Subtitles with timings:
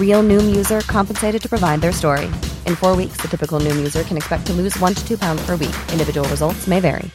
[0.00, 2.30] Real Noom user compensated to provide their story.
[2.64, 5.44] In four weeks, the typical Noom user can expect to lose one to two pounds
[5.44, 5.76] per week.
[5.92, 7.10] Individual results may vary.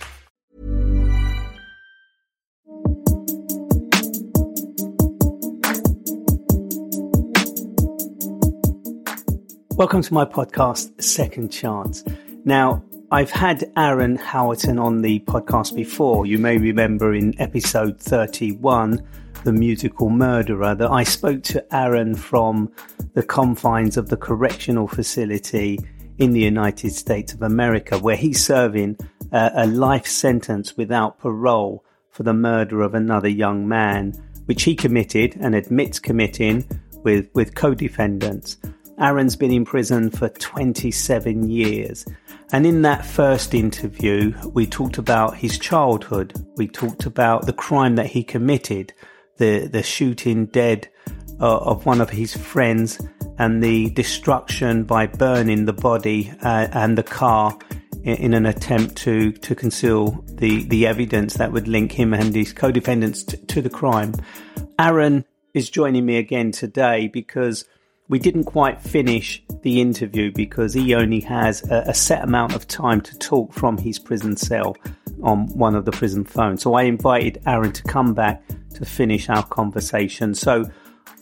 [9.82, 12.04] Welcome to my podcast, Second Chance.
[12.46, 16.28] Now, I've had Aaron Howerton on the podcast before.
[16.28, 19.02] You may remember in episode 31,
[19.44, 22.72] The Musical Murderer, that I spoke to Aaron from
[23.14, 25.80] the confines of the correctional facility
[26.20, 28.98] in the United States of America, where he's serving
[29.32, 34.14] a, a life sentence without parole for the murder of another young man,
[34.46, 36.64] which he committed and admits committing
[37.04, 38.58] with, with co defendants.
[39.00, 42.06] Aaron's been in prison for 27 years.
[42.52, 46.34] And in that first interview, we talked about his childhood.
[46.58, 48.94] We talked about the crime that he committed,
[49.42, 50.88] the, the shooting dead
[51.40, 53.02] uh, of one of his friends
[53.40, 57.58] and the destruction by burning the body uh, and the car
[58.04, 62.36] in, in, an attempt to, to conceal the, the evidence that would link him and
[62.36, 64.14] his co-defendants t- to the crime.
[64.78, 65.26] Aaron
[65.56, 67.66] is joining me again today because
[68.10, 72.68] we didn't quite finish the interview because he only has a, a, set amount of
[72.68, 74.78] time to talk from his prison cell
[75.24, 76.62] on one of the prison phones.
[76.64, 78.44] So I invited Aaron to come back
[78.76, 80.34] to finish our conversation.
[80.34, 80.66] So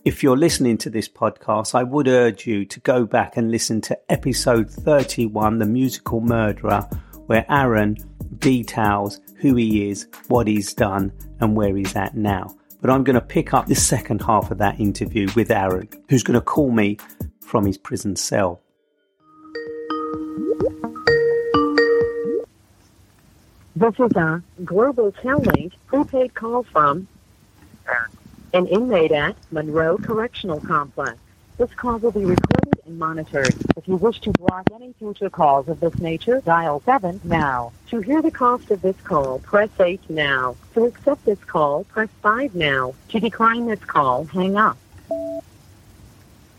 [0.05, 3.81] if you're listening to this podcast, I would urge you to go back and listen
[3.81, 6.87] to episode 31, The Musical Murderer,
[7.27, 7.97] where Aaron
[8.37, 12.55] details who he is, what he's done, and where he's at now.
[12.81, 16.23] But I'm going to pick up the second half of that interview with Aaron, who's
[16.23, 16.97] going to call me
[17.41, 18.61] from his prison cell.
[23.79, 27.07] This is a Global Tel-Link prepaid call from
[28.53, 31.17] an inmate at Monroe Correctional Complex.
[31.57, 33.55] This call will be recorded and monitored.
[33.77, 37.71] If you wish to block any future calls of this nature, dial 7 now.
[37.91, 40.57] To hear the cost of this call, press 8 now.
[40.73, 42.95] To accept this call, press 5 now.
[43.11, 44.77] To decline this call, hang up.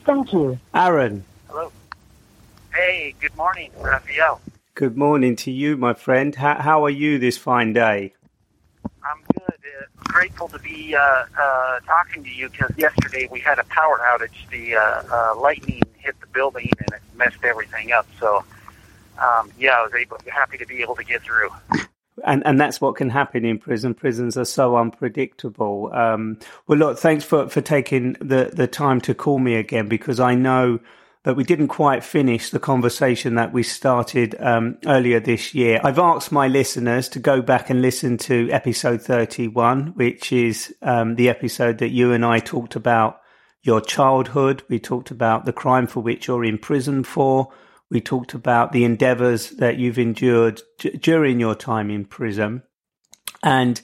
[0.06, 0.58] Thank you.
[0.74, 1.22] Aaron.
[1.48, 1.70] Hello.
[2.72, 4.40] Hey, good morning, Raphael.
[4.80, 6.34] Good morning to you, my friend.
[6.34, 8.14] How, how are you this fine day?
[9.04, 9.58] I'm good
[9.98, 11.00] grateful to be uh,
[11.38, 14.48] uh, talking to you because yesterday we had a power outage.
[14.50, 18.06] The uh, uh, lightning hit the building and it messed everything up.
[18.18, 18.42] So,
[19.18, 21.50] um, yeah, I was able, happy to be able to get through.
[22.24, 23.92] And and that's what can happen in prison.
[23.92, 25.90] Prisons are so unpredictable.
[25.92, 30.20] Um, well, look, thanks for, for taking the, the time to call me again because
[30.20, 30.80] I know
[31.24, 35.80] that we didn't quite finish the conversation that we started um, earlier this year.
[35.84, 41.16] I've asked my listeners to go back and listen to episode 31, which is um,
[41.16, 43.20] the episode that you and I talked about
[43.62, 44.62] your childhood.
[44.68, 47.52] We talked about the crime for which you're in prison for.
[47.90, 52.62] We talked about the endeavors that you've endured d- during your time in prison.
[53.42, 53.80] And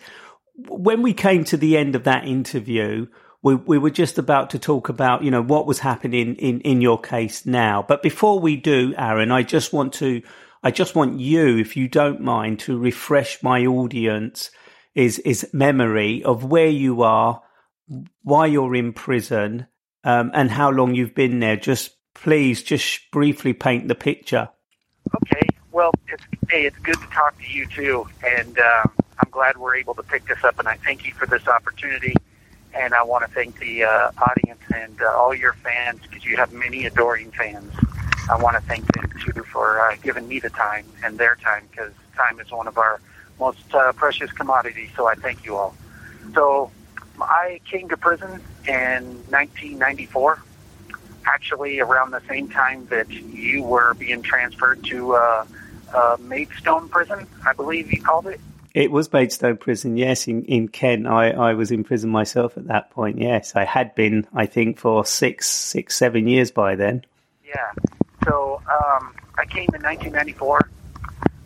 [0.68, 3.08] when we came to the end of that interview,
[3.46, 6.80] we, we were just about to talk about, you know, what was happening in, in
[6.80, 7.84] your case now.
[7.86, 10.20] But before we do, Aaron, I just want to,
[10.64, 14.50] I just want you, if you don't mind, to refresh my audience
[14.96, 17.40] is, is memory of where you are,
[18.24, 19.68] why you're in prison,
[20.02, 21.56] um, and how long you've been there.
[21.56, 24.48] Just please, just briefly paint the picture.
[25.22, 25.46] Okay.
[25.70, 28.08] Well, it's, hey, it's good to talk to you too.
[28.26, 28.90] And, um,
[29.20, 32.16] I'm glad we're able to pick this up, and I thank you for this opportunity.
[32.78, 36.36] And I want to thank the uh, audience and uh, all your fans because you
[36.36, 37.72] have many adoring fans.
[38.28, 41.68] I want to thank them too for uh, giving me the time and their time
[41.70, 43.00] because time is one of our
[43.38, 44.90] most uh, precious commodities.
[44.96, 45.74] So I thank you all.
[46.34, 46.70] So
[47.20, 50.38] I came to prison in 1994,
[51.26, 55.46] actually around the same time that you were being transferred to uh,
[55.94, 58.40] uh, Maidstone Prison, I believe you called it.
[58.76, 61.06] It was Maidstone Prison, yes, in, in Kent.
[61.06, 63.56] I, I was in prison myself at that point, yes.
[63.56, 67.02] I had been, I think, for six, six, seven years by then.
[67.42, 67.72] Yeah.
[68.26, 70.70] So um, I came in 1994.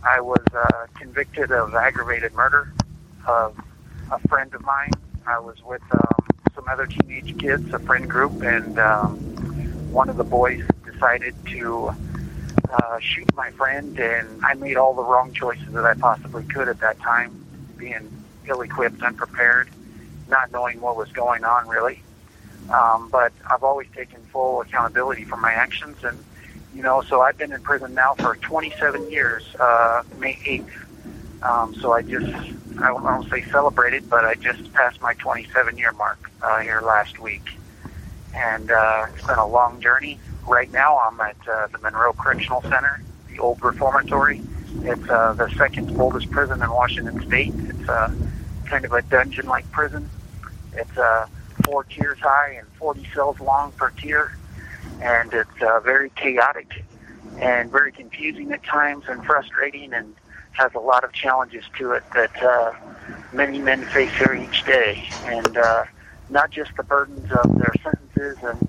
[0.03, 2.73] I was uh, convicted of aggravated murder
[3.29, 3.57] of
[4.11, 4.91] a friend of mine.
[5.25, 6.27] I was with um,
[6.57, 9.19] some other teenage kids, a friend group, and um,
[9.93, 11.95] one of the boys decided to
[12.73, 16.69] uh, shoot my friend, and I made all the wrong choices that I possibly could
[16.69, 17.45] at that time,
[17.77, 18.11] being
[18.47, 19.69] ill-equipped, unprepared,
[20.29, 22.03] not knowing what was going on really.
[22.71, 26.23] Um, but I've always taken full accountability for my actions, and
[26.75, 30.71] you know, so I've been in prison now for 27 years, uh, May 8th.
[31.43, 32.33] Um, so I just,
[32.81, 37.19] I won't say celebrated, but I just passed my 27 year mark uh, here last
[37.19, 37.43] week.
[38.35, 42.63] And uh, it's been a long journey right now I'm at uh, the Monroe Correctional
[42.63, 44.43] Center, the old reformatory.
[44.83, 47.53] It's uh, the second oldest prison in Washington State.
[47.57, 48.13] It's uh,
[48.67, 50.09] kind of a dungeon-like prison.
[50.75, 51.27] It's uh,
[51.65, 54.37] four tiers high and 40 cells long per tier,
[55.01, 56.85] and it's uh, very chaotic
[57.39, 60.15] and very confusing at times and frustrating and
[60.53, 62.73] has a lot of challenges to it that uh,
[63.33, 65.09] many men face here each day.
[65.25, 65.85] And uh,
[66.29, 68.69] not just the burdens of their sentences and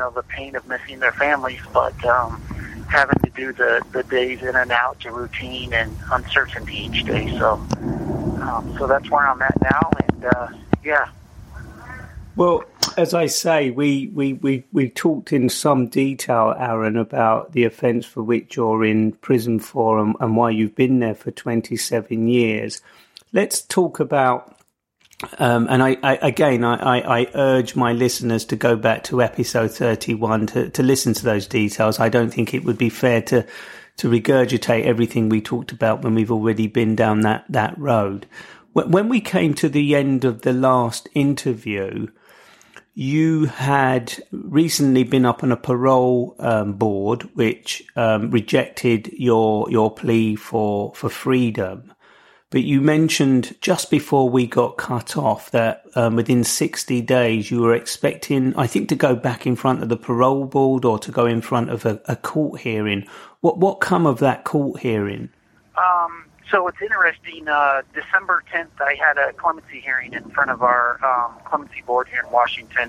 [0.00, 2.40] know the pain of missing their families, but um,
[2.88, 7.28] having to do the the days in and out, the routine and uncertainty each day.
[7.38, 10.48] So, um, so that's where I'm at now, and uh,
[10.82, 11.08] yeah.
[12.36, 12.64] Well,
[12.96, 18.06] as I say, we, we, we, we talked in some detail, Aaron, about the offence
[18.06, 22.80] for which you're in prison for and, and why you've been there for 27 years.
[23.32, 24.56] Let's talk about
[25.38, 29.70] um, and I, I again, I, I, urge my listeners to go back to episode
[29.70, 32.00] 31 to, to listen to those details.
[32.00, 33.46] I don't think it would be fair to,
[33.98, 38.26] to regurgitate everything we talked about when we've already been down that, that road.
[38.72, 42.06] When we came to the end of the last interview,
[42.94, 49.90] you had recently been up on a parole um, board which um, rejected your your
[49.92, 51.92] plea for for freedom.
[52.50, 57.60] But you mentioned just before we got cut off that um, within 60 days you
[57.60, 61.12] were expecting, I think, to go back in front of the parole board or to
[61.12, 63.06] go in front of a, a court hearing.
[63.40, 65.30] What what come of that court hearing?
[65.76, 67.46] Um, so it's interesting.
[67.46, 72.08] Uh, December 10th, I had a clemency hearing in front of our um, clemency board
[72.08, 72.88] here in Washington,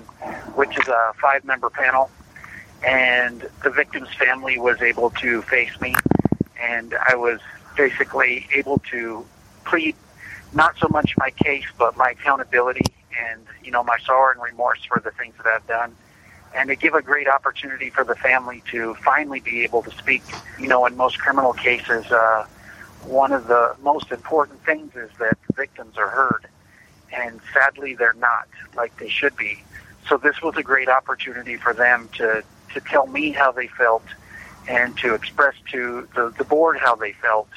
[0.56, 2.10] which is a five-member panel,
[2.84, 5.94] and the victim's family was able to face me,
[6.60, 7.38] and I was
[7.76, 9.24] basically able to
[9.64, 9.94] plead
[10.52, 12.84] not so much my case, but my accountability
[13.18, 15.94] and, you know, my sorrow and remorse for the things that I've done.
[16.54, 20.22] And to give a great opportunity for the family to finally be able to speak.
[20.58, 22.46] You know, in most criminal cases, uh,
[23.04, 26.46] one of the most important things is that victims are heard.
[27.12, 29.62] And sadly, they're not like they should be.
[30.08, 32.44] So this was a great opportunity for them to,
[32.74, 34.04] to tell me how they felt
[34.68, 37.48] and to express to the, the board how they felt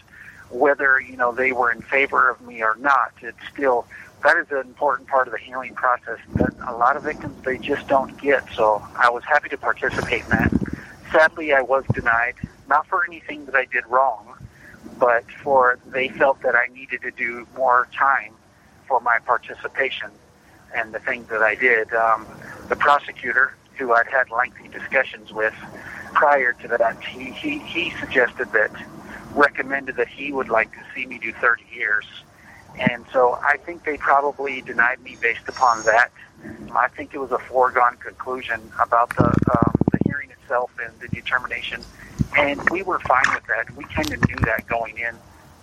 [0.55, 3.13] whether you know they were in favor of me or not.
[3.21, 3.85] It's still
[4.23, 7.57] that is an important part of the healing process that a lot of victims they
[7.57, 8.43] just don't get.
[8.55, 10.51] So I was happy to participate in that.
[11.11, 12.35] Sadly, I was denied,
[12.67, 14.35] not for anything that I did wrong,
[14.99, 18.33] but for they felt that I needed to do more time
[18.87, 20.09] for my participation
[20.75, 21.93] and the things that I did.
[21.93, 22.27] Um,
[22.69, 25.53] the prosecutor, who I'd had lengthy discussions with
[26.13, 28.71] prior to that, he, he, he suggested that
[29.35, 32.05] recommended that he would like to see me do 30 years.
[32.79, 36.11] And so I think they probably denied me based upon that.
[36.73, 41.07] I think it was a foregone conclusion about the, um, the hearing itself and the
[41.07, 41.81] determination.
[42.37, 43.73] And we were fine with that.
[43.75, 45.15] We kind of knew that going in.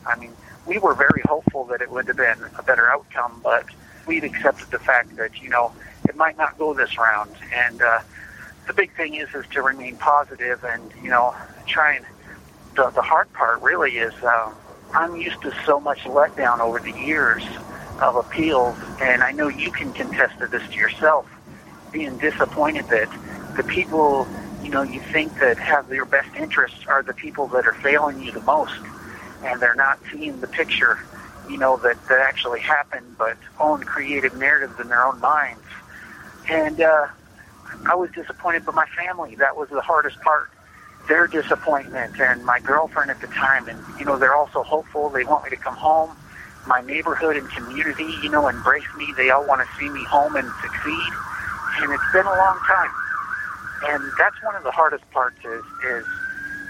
[0.06, 0.32] I mean,
[0.66, 3.66] we were very hopeful that it would have been a better outcome, but
[4.06, 5.72] we'd accepted the fact that, you know,
[6.08, 7.30] it might not go this round.
[7.52, 8.00] And uh,
[8.66, 11.34] the big thing is, is to remain positive and, you know,
[11.66, 12.06] try and
[12.76, 14.52] the, the hard part really is uh,
[14.92, 17.44] I'm used to so much letdown over the years
[17.98, 21.26] of appeals, and I know you can contest to this to yourself,
[21.92, 23.10] being disappointed that
[23.56, 27.66] the people you know you think that have your best interests are the people that
[27.66, 28.80] are failing you the most,
[29.42, 31.00] and they're not seeing the picture.
[31.44, 35.64] you know, that, that actually happened, but own creative narratives in their own minds.
[36.48, 37.08] And uh,
[37.86, 39.36] I was disappointed by my family.
[39.36, 40.51] That was the hardest part.
[41.08, 43.68] Their disappointment and my girlfriend at the time.
[43.68, 45.08] And, you know, they're also hopeful.
[45.10, 46.10] They want me to come home.
[46.66, 49.12] My neighborhood and community, you know, embrace me.
[49.16, 51.12] They all want to see me home and succeed.
[51.80, 52.90] And it's been a long time.
[53.84, 56.06] And that's one of the hardest parts is, is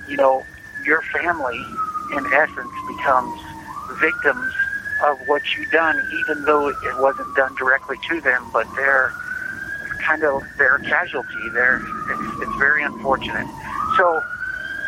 [0.08, 0.44] you know,
[0.86, 1.64] your family,
[2.16, 3.38] in essence, becomes
[4.00, 4.52] victims
[5.04, 9.12] of what you've done, even though it wasn't done directly to them, but they're
[10.02, 11.48] kind of they're casualty.
[11.52, 11.76] They're
[12.10, 13.46] it's, it's very unfortunate.
[13.96, 14.22] So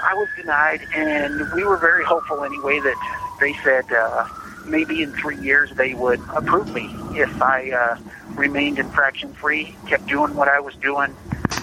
[0.03, 4.29] I was denied, and we were very hopeful anyway that they said uh,
[4.67, 7.99] maybe in three years they would approve me if I uh,
[8.35, 11.15] remained infraction free, kept doing what I was doing,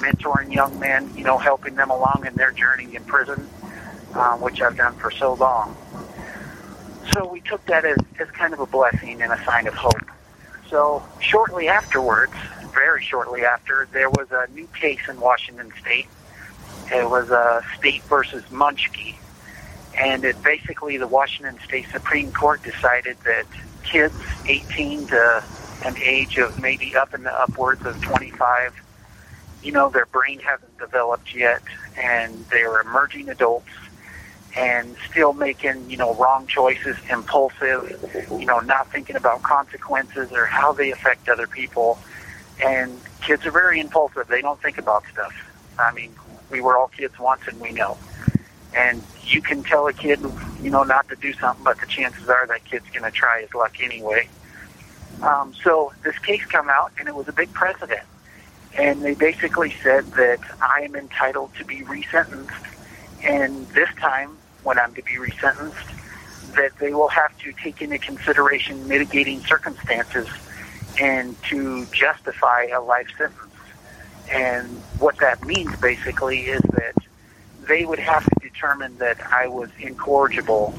[0.01, 3.47] mentoring young men, you know, helping them along in their journey in prison,
[4.13, 5.75] uh, which I've done for so long.
[7.13, 10.01] So we took that as, as kind of a blessing and a sign of hope.
[10.69, 12.33] So shortly afterwards,
[12.73, 16.07] very shortly after, there was a new case in Washington State.
[16.91, 19.15] It was a state versus Monschke.
[19.97, 23.45] And it basically, the Washington State Supreme Court decided that
[23.83, 24.15] kids
[24.47, 25.43] 18 to
[25.83, 28.73] an age of maybe up in the upwards of 25,
[29.63, 31.61] you know, their brain hasn't developed yet,
[31.97, 33.69] and they're emerging adults
[34.57, 40.45] and still making, you know, wrong choices, impulsive, you know, not thinking about consequences or
[40.45, 41.97] how they affect other people.
[42.61, 44.27] And kids are very impulsive.
[44.27, 45.33] They don't think about stuff.
[45.79, 46.13] I mean,
[46.49, 47.97] we were all kids once and we know.
[48.75, 50.19] And you can tell a kid,
[50.61, 53.41] you know, not to do something, but the chances are that kid's going to try
[53.41, 54.27] his luck anyway.
[55.21, 58.01] Um, so this case come out, and it was a big precedent.
[58.77, 62.65] And they basically said that I am entitled to be resentenced,
[63.23, 67.97] and this time when I'm to be resentenced, that they will have to take into
[67.97, 70.27] consideration mitigating circumstances
[70.99, 73.37] and to justify a life sentence.
[74.31, 76.95] And what that means basically is that
[77.67, 80.73] they would have to determine that I was incorrigible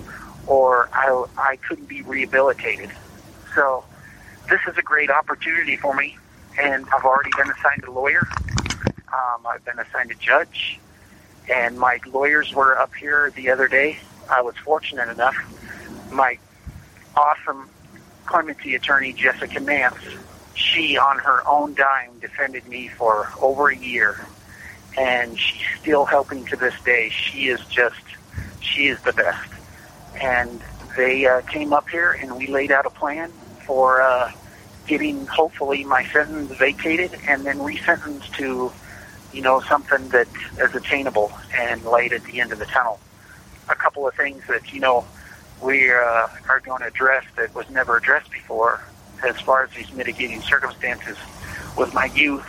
[0.47, 2.91] or I, I couldn't be rehabilitated.
[3.55, 3.85] So
[4.49, 6.17] this is a great opportunity for me,
[6.59, 8.27] and I've already been assigned a lawyer.
[9.13, 10.79] Um, I've been assigned a judge
[11.49, 13.99] and my lawyers were up here the other day.
[14.31, 15.37] I was fortunate enough.
[16.11, 16.39] My
[17.17, 17.69] awesome
[18.27, 20.03] clemency attorney, Jessica Nance,
[20.55, 24.25] she on her own dime defended me for over a year,
[24.99, 27.09] and she's still helping to this day.
[27.11, 28.03] She is just,
[28.61, 29.51] she is the best.
[30.21, 30.63] And
[30.97, 33.33] they uh, came up here and we laid out a plan
[33.67, 34.31] for uh,
[34.87, 38.71] getting hopefully my sentence vacated and then resentenced to
[39.33, 40.29] you know, something that
[40.61, 43.01] is attainable and light at the end of the tunnel.
[43.69, 45.05] A couple of things that, you know,
[45.63, 48.81] we uh, are going to address that was never addressed before
[49.27, 51.17] as far as these mitigating circumstances
[51.77, 52.47] with my youth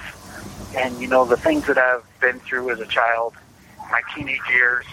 [0.75, 3.35] and, you know, the things that I've been through as a child,
[3.91, 4.85] my teenage years,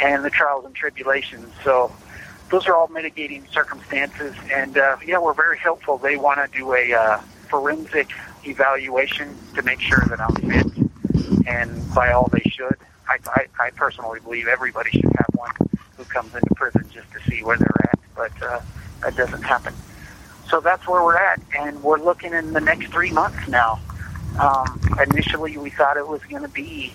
[0.00, 1.52] and the trials and tribulations.
[1.62, 1.92] So
[2.50, 4.34] those are all mitigating circumstances.
[4.52, 5.98] And, uh, yeah, we're very helpful.
[5.98, 8.10] They want to do a uh, forensic
[8.44, 12.76] evaluation to make sure that I'm fit and by all they should.
[13.08, 15.52] I, I, I personally believe everybody should have one
[15.96, 18.60] who comes into prison just to see where they're at, but uh,
[19.02, 19.74] that doesn't happen.
[20.48, 23.78] So that's where we're at, and we're looking in the next three months now.
[24.38, 24.80] Um,
[25.10, 26.92] initially, we thought it was going to be,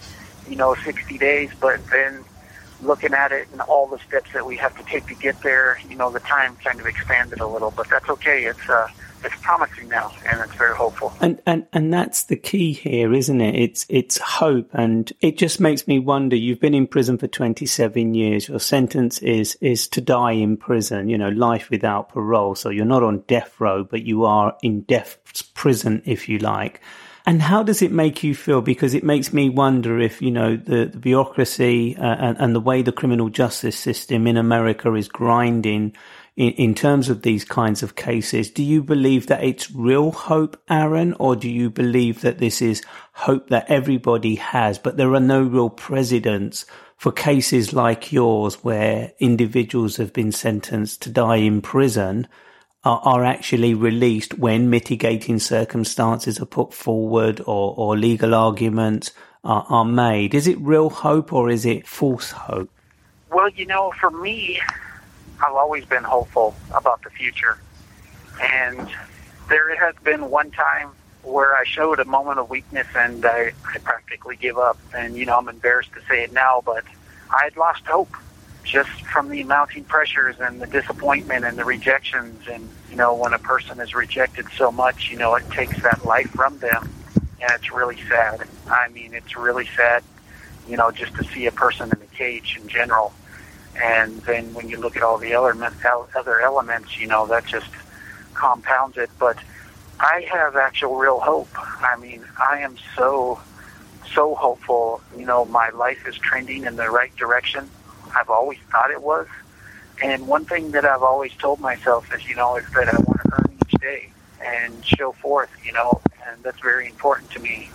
[0.50, 2.24] you know, 60 days, but then
[2.82, 5.80] looking at it and all the steps that we have to take to get there,
[5.90, 8.44] you know, the time kind of expanded a little, but that's okay.
[8.46, 8.88] It's uh,
[9.24, 11.14] it's promising now, and it's very hopeful.
[11.22, 13.56] And and and that's the key here, isn't it?
[13.56, 16.36] It's it's hope, and it just makes me wonder.
[16.36, 18.48] You've been in prison for twenty seven years.
[18.48, 21.10] Your sentence is is to die in prison.
[21.10, 22.56] You know, life without parole.
[22.56, 26.82] So you're not on death row, but you are in death's prison, if you like.
[27.26, 28.62] And how does it make you feel?
[28.62, 32.62] Because it makes me wonder if, you know, the, the bureaucracy uh, and, and the
[32.62, 35.94] way the criminal justice system in America is grinding
[36.38, 38.50] in, in terms of these kinds of cases.
[38.50, 42.84] Do you believe that it's real hope, Aaron, or do you believe that this is
[43.14, 46.66] hope that everybody has, but there are no real precedents
[46.96, 52.28] for cases like yours where individuals have been sentenced to die in prison
[52.84, 59.12] are, are actually released when mitigating circumstances are put forward or, or legal arguments
[59.44, 60.34] are, are made?
[60.34, 62.70] Is it real hope or is it false hope?
[63.32, 64.60] Well, you know, for me,
[65.44, 67.58] I've always been hopeful about the future.
[68.42, 68.90] And
[69.50, 70.90] there has been one time
[71.24, 74.78] where I showed a moment of weakness and I, I practically give up.
[74.96, 76.84] And, you know, I'm embarrassed to say it now, but
[77.30, 78.16] I had lost hope.
[78.68, 82.48] just from the mounting pressures and the disappointment and the rejections.
[82.48, 86.06] And, you know, when a person is rejected so much, you know, it takes that
[86.06, 86.90] life from them.
[87.16, 88.44] And it's really sad.
[88.70, 90.04] I mean, it's really sad,
[90.68, 93.14] you know, just to see a person in a cage in general.
[93.84, 95.56] And then when you look at all the other,
[96.16, 97.70] other elements, you know, that just
[98.34, 99.10] compounds it.
[99.20, 99.38] But
[100.00, 101.50] I have actual real hope.
[101.56, 103.40] I mean, I am so,
[104.14, 105.02] so hopeful.
[105.18, 107.70] You know, my life is trending in the right direction.
[108.16, 109.28] I've always thought it was.
[110.04, 113.22] And one thing that I've always told myself is, you know, is that I want
[113.22, 114.12] to earn each day
[114.44, 117.70] and show forth, you know, and that's very important to me.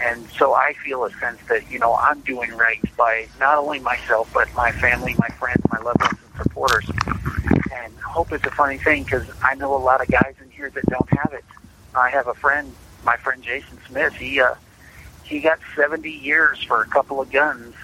[0.00, 3.80] And so I feel a sense that, you know, I'm doing right by not only
[3.80, 6.90] myself, but my family, my friends, my loved ones, and supporters.
[7.72, 10.70] And hope is a funny thing because I know a lot of guys in here
[10.70, 11.44] that don't have it.
[11.94, 12.74] I have a friend,
[13.04, 14.14] my friend Jason Smith.
[14.14, 14.54] He uh,
[15.22, 17.74] he got 70 years for a couple of guns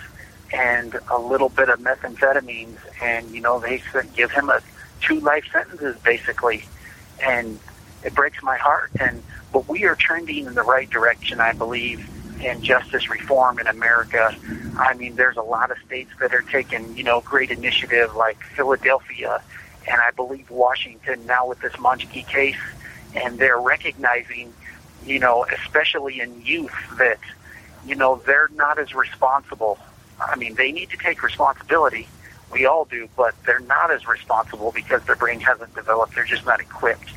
[0.52, 3.82] and a little bit of methamphetamines, and you know they
[4.14, 4.60] give him a
[5.00, 6.64] two life sentences basically,
[7.22, 7.58] and
[8.04, 8.90] it breaks my heart.
[8.98, 12.08] And but we are trending in the right direction, I believe,
[12.42, 14.34] in justice reform in America.
[14.78, 18.42] I mean, there's a lot of states that are taking you know great initiative, like
[18.42, 19.42] Philadelphia,
[19.88, 22.56] and I believe Washington now with this Monschke case,
[23.14, 24.52] and they're recognizing,
[25.04, 27.18] you know, especially in youth that
[27.84, 29.78] you know they're not as responsible
[30.20, 32.08] I mean, they need to take responsibility.
[32.52, 36.14] We all do, but they're not as responsible because their brain hasn't developed.
[36.14, 37.10] They're just not equipped.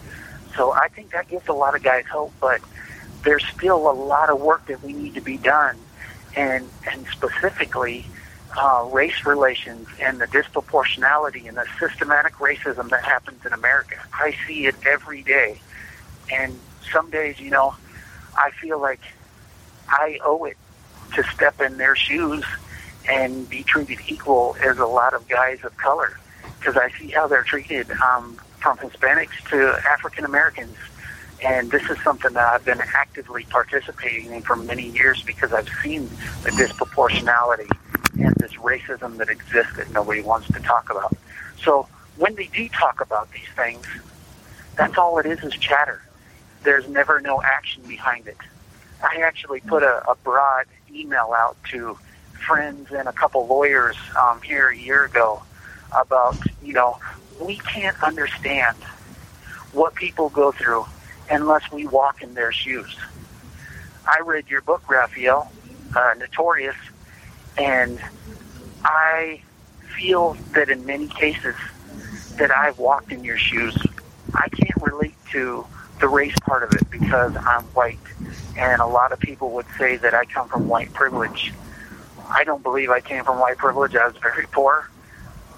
[0.55, 2.61] So I think that gives a lot of guys hope, but
[3.23, 5.77] there's still a lot of work that we need to be done,
[6.35, 8.05] and and specifically
[8.57, 13.95] uh, race relations and the disproportionality and the systematic racism that happens in America.
[14.13, 15.59] I see it every day,
[16.31, 16.57] and
[16.91, 17.75] some days, you know,
[18.35, 19.01] I feel like
[19.87, 20.57] I owe it
[21.15, 22.43] to step in their shoes
[23.09, 26.17] and be treated equal as a lot of guys of color
[26.59, 27.91] because I see how they're treated.
[27.91, 30.77] Um, from Hispanics to African Americans.
[31.43, 35.67] And this is something that I've been actively participating in for many years because I've
[35.83, 36.07] seen
[36.43, 37.69] the disproportionality
[38.17, 41.13] and this racism that exists that nobody wants to talk about.
[41.61, 43.85] So when they do talk about these things,
[44.77, 46.01] that's all it is is chatter.
[46.63, 48.37] There's never no action behind it.
[49.03, 51.97] I actually put a, a broad email out to
[52.47, 55.43] friends and a couple lawyers um, here a year ago
[55.91, 56.97] about, you know,
[57.39, 58.77] we can't understand
[59.71, 60.85] what people go through
[61.29, 62.95] unless we walk in their shoes.
[64.05, 65.51] I read your book, Raphael,
[65.95, 66.75] uh, Notorious,
[67.57, 67.99] and
[68.83, 69.41] I
[69.95, 71.55] feel that in many cases
[72.37, 73.75] that I've walked in your shoes.
[74.33, 75.65] I can't relate to
[75.99, 77.99] the race part of it because I'm white,
[78.57, 81.53] and a lot of people would say that I come from white privilege.
[82.29, 83.95] I don't believe I came from white privilege.
[83.95, 84.89] I was very poor.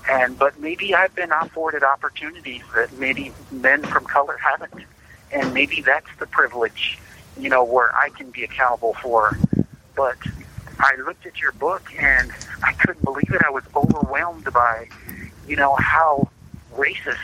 [0.09, 4.85] And but maybe I've been afforded opportunities that maybe men from color haven't.
[5.31, 6.99] And maybe that's the privilege,
[7.37, 9.37] you know, where I can be accountable for.
[9.95, 10.17] But
[10.79, 12.31] I looked at your book and
[12.63, 13.41] I couldn't believe it.
[13.43, 14.87] I was overwhelmed by,
[15.47, 16.29] you know, how
[16.75, 17.17] racist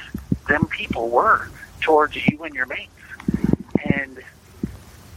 [0.48, 1.48] them people were
[1.82, 2.92] towards you and your mates.
[3.84, 4.24] And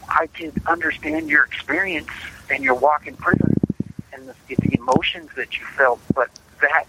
[0.08, 2.10] I could understand your experience
[2.50, 3.54] and your walk in prison
[4.12, 6.86] and the, the emotions that you felt, but that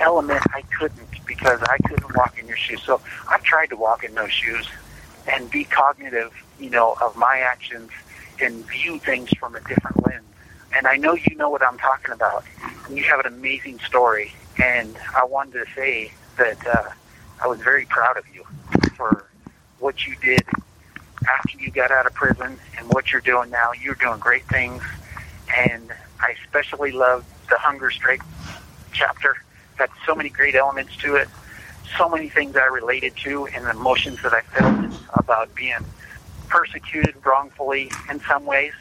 [0.00, 2.82] element I couldn't because I couldn't walk in your shoes.
[2.82, 4.66] So I've tried to walk in those shoes
[5.30, 7.90] and be cognitive, you know, of my actions
[8.40, 10.24] and view things from a different lens.
[10.74, 12.44] And I know you know what I'm talking about.
[12.90, 14.32] You have an amazing story,
[14.62, 16.90] and I wanted to say that uh,
[17.42, 18.44] I was very proud of you
[18.96, 19.26] for
[19.78, 20.44] what you did
[21.28, 23.72] after you got out of prison and what you're doing now.
[23.72, 24.82] You're doing great things,
[25.56, 28.22] and I especially love the hunger strike
[28.92, 29.36] chapter.
[29.78, 31.28] Had so many great elements to it,
[31.96, 35.84] so many things I related to, and the emotions that I felt about being
[36.48, 38.72] persecuted wrongfully in some ways,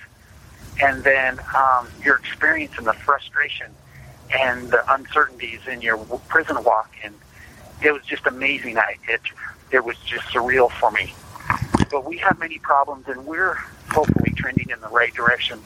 [0.81, 3.71] and then um, your experience and the frustration
[4.36, 7.13] and the uncertainties in your prison walk, and
[7.81, 8.77] it was just amazing.
[8.77, 9.21] I it
[9.71, 11.13] it was just surreal for me.
[11.91, 13.53] But we have many problems, and we're
[13.89, 15.62] hopefully trending in the right direction.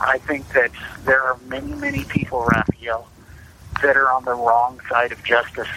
[0.00, 0.70] I think that
[1.04, 3.08] there are many, many people, Raphael,
[3.82, 5.68] that are on the wrong side of justice.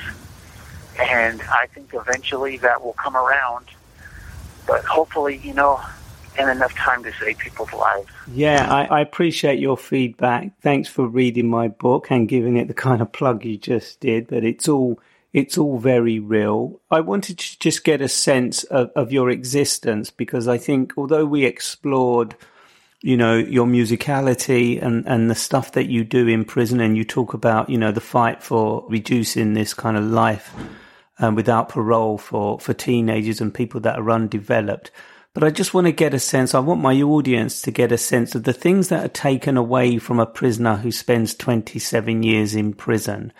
[0.99, 3.65] And I think eventually that will come around.
[4.67, 5.81] But hopefully, you know,
[6.37, 8.09] in enough time to save people's lives.
[8.31, 10.51] Yeah, I, I, appreciate your feedback.
[10.61, 14.27] Thanks for reading my book and giving it the kind of plug you just did.
[14.27, 14.99] But it's all
[15.33, 16.79] it's all very real.
[16.91, 21.25] I wanted to just get a sense of, of your existence because I think although
[21.25, 22.35] we explored
[23.03, 26.79] you know, your musicality and, and the stuff that you do in prison.
[26.79, 30.55] And you talk about, you know, the fight for reducing this kind of life
[31.19, 34.89] um, without parole for, for teenagers and people that are undeveloped.
[35.33, 37.97] But I just want to get a sense, I want my audience to get a
[37.97, 42.55] sense of the things that are taken away from a prisoner who spends 27 years
[42.55, 43.33] in prison.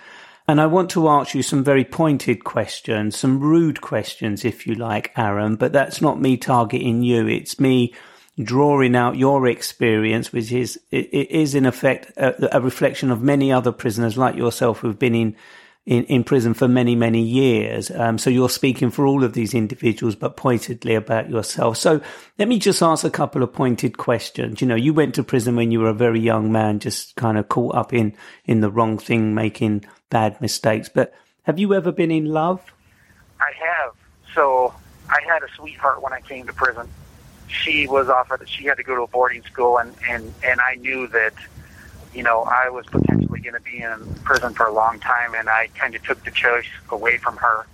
[0.46, 4.76] And I want to ask you some very pointed questions, some rude questions, if you
[4.76, 7.28] like, Aaron, but that's not me targeting you.
[7.28, 7.94] It's me
[8.42, 13.52] drawing out your experience, which is, it is in effect a, a reflection of many
[13.52, 15.36] other prisoners like yourself who've been in,
[15.86, 17.92] in, in prison for many, many years.
[17.92, 21.78] Um, so you're speaking for all of these individuals, but pointedly about yourself.
[21.78, 22.02] So
[22.40, 24.62] let me just ask a couple of pointed questions.
[24.62, 27.38] You know, you went to prison when you were a very young man, just kind
[27.38, 28.16] of caught up in,
[28.46, 30.90] in the wrong thing, making bad mistakes.
[30.90, 32.62] But have you ever been in love?
[33.40, 33.94] I have.
[34.34, 34.74] So
[35.10, 36.88] I had a sweetheart when I came to prison.
[37.54, 38.48] She was offered.
[38.50, 41.34] She had to go to a boarding school, and and and I knew that,
[42.14, 45.50] you know, I was potentially going to be in prison for a long time, and
[45.50, 47.66] I kind of took the choice away from her,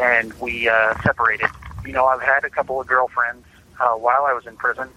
[0.00, 1.48] and we uh, separated.
[1.86, 3.46] You know, I've had a couple of girlfriends
[3.80, 4.88] uh, while I was in prison.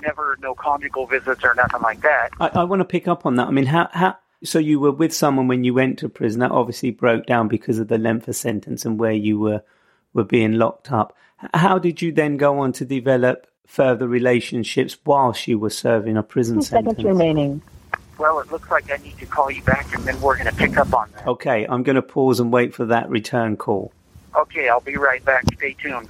[0.00, 2.30] Never no conjugal visits or nothing like that.
[2.40, 3.48] I, I want to pick up on that.
[3.48, 6.40] I mean, how how so you were with someone when you went to prison.
[6.40, 9.62] That obviously broke down because of the length of sentence and where you were
[10.12, 11.16] were being locked up.
[11.54, 16.22] How did you then go on to develop further relationships whilst you were serving a
[16.22, 16.96] prison Two sentence?
[16.98, 17.62] seconds remaining.
[18.18, 20.54] Well, it looks like I need to call you back, and then we're going to
[20.54, 21.26] pick up on that.
[21.26, 23.92] Okay, I'm going to pause and wait for that return call.
[24.36, 25.44] Okay, I'll be right back.
[25.54, 26.08] Stay tuned.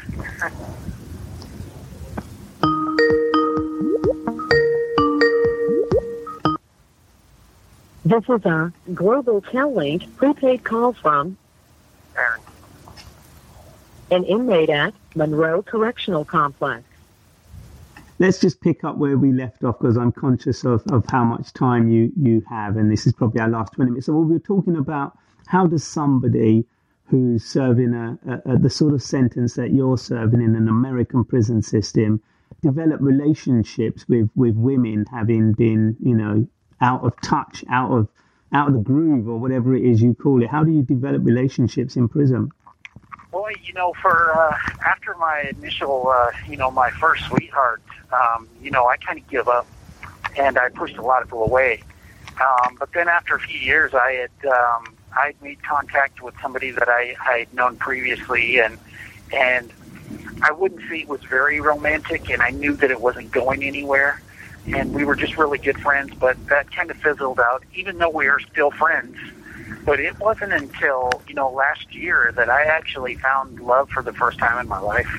[8.04, 11.36] This is a Global Tel-Link prepaid call from
[12.16, 12.40] Aaron.
[14.12, 16.84] An inmate at Monroe Correctional Complex.
[18.18, 21.52] Let's just pick up where we left off because I'm conscious of, of how much
[21.52, 24.06] time you, you have, and this is probably our last 20 minutes.
[24.06, 26.66] So, we were talking about how does somebody
[27.06, 31.24] who's serving a, a, a, the sort of sentence that you're serving in an American
[31.24, 32.22] prison system
[32.62, 36.46] develop relationships with, with women having been, you know,
[36.80, 38.08] out of touch, out of
[38.54, 40.50] out of the groove, or whatever it is you call it?
[40.50, 42.50] How do you develop relationships in prison?
[43.32, 48.46] Boy, you know, for uh, after my initial, uh, you know, my first sweetheart, um,
[48.62, 49.66] you know, I kind of give up,
[50.36, 51.82] and I pushed a lot of people away.
[52.38, 56.72] Um, but then after a few years, I had um, I made contact with somebody
[56.72, 58.78] that I I had known previously, and
[59.32, 59.72] and
[60.42, 64.20] I wouldn't say it was very romantic, and I knew that it wasn't going anywhere.
[64.74, 68.10] And we were just really good friends, but that kind of fizzled out, even though
[68.10, 69.16] we are still friends.
[69.84, 74.12] But it wasn't until, you know, last year that I actually found love for the
[74.12, 75.10] first time in my life.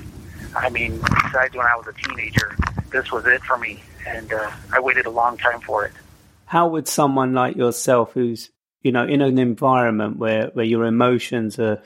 [0.55, 2.55] I mean, besides when I was a teenager,
[2.91, 3.83] this was it for me.
[4.07, 5.91] And uh, I waited a long time for it.
[6.45, 8.49] How would someone like yourself, who's
[8.81, 11.81] you know in an environment where where your emotions are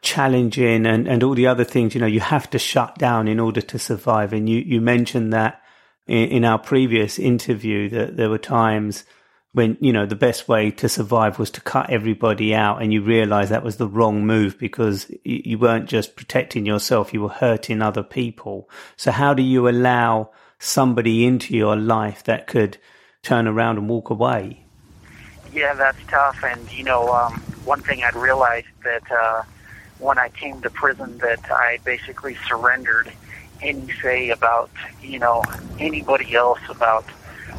[0.00, 3.38] challenging and and all the other things, you know, you have to shut down in
[3.38, 4.32] order to survive.
[4.32, 5.62] And you you mentioned that
[6.06, 9.04] in, in our previous interview that there were times
[9.52, 13.02] when you know the best way to survive was to cut everybody out and you
[13.02, 17.82] realize that was the wrong move because you weren't just protecting yourself you were hurting
[17.82, 22.78] other people so how do you allow somebody into your life that could
[23.22, 24.62] turn around and walk away
[25.52, 26.42] Yeah, that's tough.
[26.42, 27.34] And you know, um,
[27.64, 29.42] one thing I'd realized that uh,
[29.98, 33.12] when I came to prison, that I basically surrendered
[33.60, 34.70] any say about
[35.02, 35.44] you know
[35.78, 37.04] anybody else about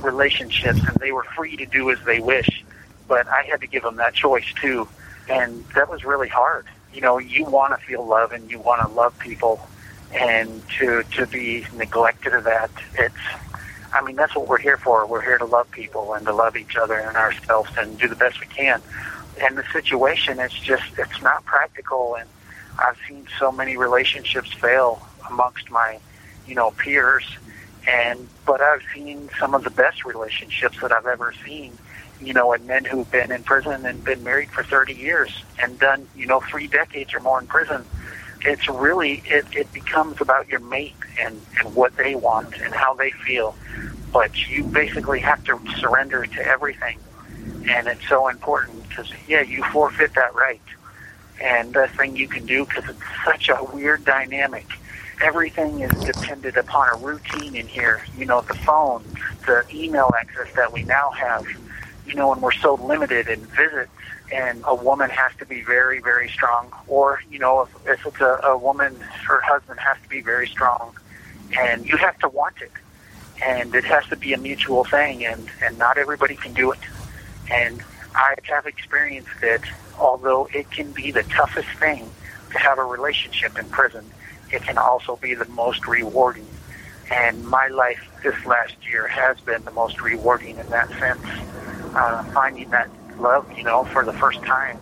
[0.04, 2.64] relationships, and they were free to do as they wish.
[3.08, 4.88] But I had to give them that choice too,
[5.30, 6.66] and that was really hard.
[6.94, 9.68] You know, you want to feel love and you want to love people,
[10.14, 13.16] and to to be neglected of that, it's.
[13.96, 15.06] I mean, that's what we're here for.
[15.06, 18.16] We're here to love people and to love each other and ourselves and do the
[18.16, 18.82] best we can.
[19.40, 22.16] And the situation, it's just, it's not practical.
[22.16, 22.28] And
[22.80, 26.00] I've seen so many relationships fail amongst my,
[26.48, 27.24] you know, peers.
[27.88, 31.78] And, but I've seen some of the best relationships that I've ever seen,
[32.22, 35.78] you know, in men who've been in prison and been married for 30 years and
[35.80, 37.86] done, you know, three decades or more in prison.
[38.42, 42.94] It's really, it, it becomes about your mate and, and what they want and how
[42.94, 43.56] they feel.
[44.12, 47.00] But you basically have to surrender to everything.
[47.70, 50.62] And it's so important because, yeah, you forfeit that right.
[51.42, 54.66] And the thing you can do, because it's such a weird dynamic,
[55.24, 58.06] everything is dependent upon a routine in here.
[58.18, 59.04] You know, the phone,
[59.48, 61.46] the email access that we now have,
[62.06, 63.92] you know, and we're so limited in visits.
[64.32, 66.72] And a woman has to be very, very strong.
[66.88, 68.96] Or, you know, if, if it's a, a woman,
[69.28, 70.96] her husband has to be very strong.
[71.58, 72.72] And you have to want it.
[73.46, 76.80] and it has to be a mutual thing, and and not everybody can do it.
[77.52, 77.82] And
[78.16, 79.62] I have experienced it,
[80.00, 82.10] although it can be the toughest thing
[82.52, 84.06] to have a relationship in prison,
[84.54, 86.48] it can also be the most rewarding.
[87.12, 91.26] And my life this last year has been the most rewarding in that sense.
[91.96, 92.90] Uh, finding that
[93.20, 94.80] love, you know, for the first time,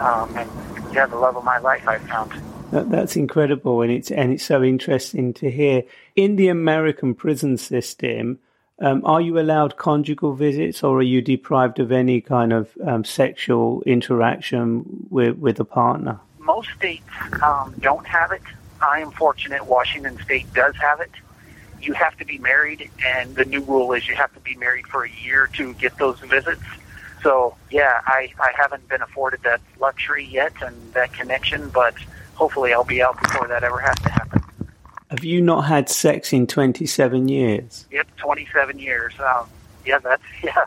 [0.00, 0.50] um, and
[0.92, 2.30] yeah, the love of my life I found.
[2.72, 5.84] That, that's incredible, and it's and it's so interesting to hear.
[6.14, 8.38] In the American prison system,
[8.80, 13.04] um, are you allowed conjugal visits, or are you deprived of any kind of um,
[13.04, 16.20] sexual interaction with with a partner?
[16.38, 17.04] Most states
[17.42, 18.42] um, don't have it.
[18.82, 19.66] I am fortunate.
[19.66, 21.10] Washington State does have it
[21.82, 24.86] you have to be married, and the new rule is you have to be married
[24.86, 26.62] for a year to get those visits.
[27.22, 31.94] So yeah, I, I haven't been afforded that luxury yet and that connection, but
[32.34, 34.42] hopefully I'll be out before that ever has to happen.
[35.10, 37.86] Have you not had sex in 27 years?
[37.90, 39.12] Yep, 27 years.
[39.20, 39.46] Um,
[39.84, 40.64] yeah, that's yeah,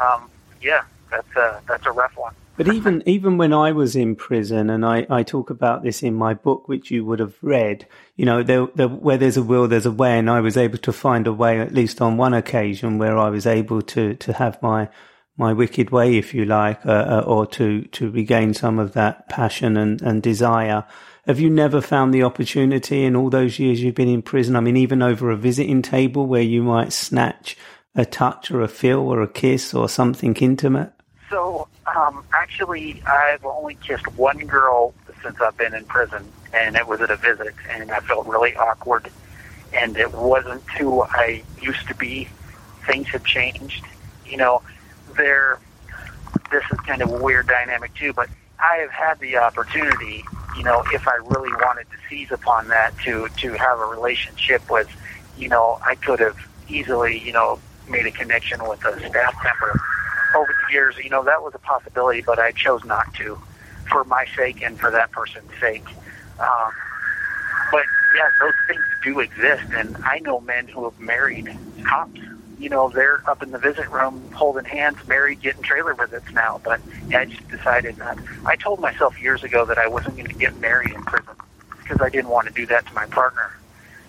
[0.00, 0.28] um,
[0.60, 2.34] yeah, that's a that's a rough one.
[2.58, 6.14] But even even when I was in prison, and I, I talk about this in
[6.14, 9.68] my book, which you would have read, you know, there, there, where there's a will,
[9.68, 12.34] there's a way, and I was able to find a way, at least on one
[12.34, 14.90] occasion, where I was able to to have my
[15.38, 19.28] my wicked way, if you like, uh, uh, or to to regain some of that
[19.28, 20.84] passion and, and desire.
[21.26, 24.56] Have you never found the opportunity in all those years you've been in prison?
[24.56, 27.56] I mean, even over a visiting table where you might snatch
[27.94, 30.92] a touch or a feel or a kiss or something intimate?
[31.30, 36.86] So um, actually, I've only kissed one girl since I've been in prison, and it
[36.86, 39.10] was at a visit, and I felt really awkward.
[39.72, 42.28] And it wasn't who I used to be.
[42.86, 43.84] Things have changed.
[44.26, 44.62] You know,
[45.16, 45.58] there.
[46.50, 50.24] This is kind of a weird dynamic too, but I have had the opportunity.
[50.56, 54.70] You know, if I really wanted to seize upon that to to have a relationship
[54.70, 54.88] with,
[55.36, 56.38] you know, I could have
[56.68, 59.78] easily, you know, made a connection with a staff member
[60.34, 63.38] over the years, you know, that was a possibility, but I chose not to
[63.88, 65.86] for my sake and for that person's sake.
[66.38, 66.72] Um,
[67.70, 72.20] but yeah, those things do exist, and I know men who have married cops.
[72.58, 76.60] You know, they're up in the visit room holding hands, married, getting trailer visits now.
[76.64, 78.18] But yeah, I just decided not.
[78.44, 81.34] I told myself years ago that I wasn't going to get married in prison
[81.82, 83.52] because I didn't want to do that to my partner.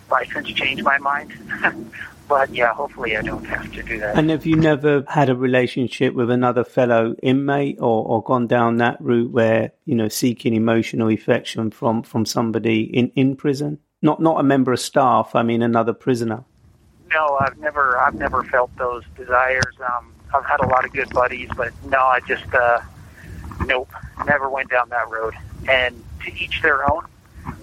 [0.10, 1.32] But I since changed my mind.
[2.30, 4.16] But yeah, hopefully I don't have to do that.
[4.16, 8.78] And have you never had a relationship with another fellow inmate or, or gone down
[8.78, 13.80] that route where, you know, seeking emotional affection from, from somebody in, in prison?
[14.02, 16.46] Not not a member of staff, I mean another prisoner.
[17.12, 19.76] No, I've never I've never felt those desires.
[19.82, 22.80] Um I've had a lot of good buddies, but no, I just uh
[23.66, 23.92] nope,
[24.26, 25.34] never went down that road.
[25.68, 27.04] And to each their own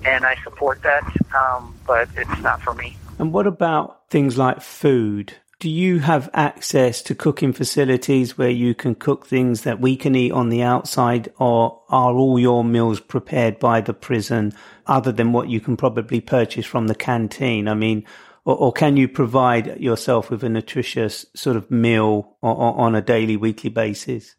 [0.04, 2.96] and I support that, um, but it's not for me.
[3.18, 5.34] And what about things like food?
[5.58, 10.14] Do you have access to cooking facilities where you can cook things that we can
[10.14, 14.52] eat on the outside, or are all your meals prepared by the prison
[14.86, 17.68] other than what you can probably purchase from the canteen?
[17.68, 18.04] I mean,
[18.44, 23.00] or, or can you provide yourself with a nutritious sort of meal on, on a
[23.00, 24.34] daily, weekly basis?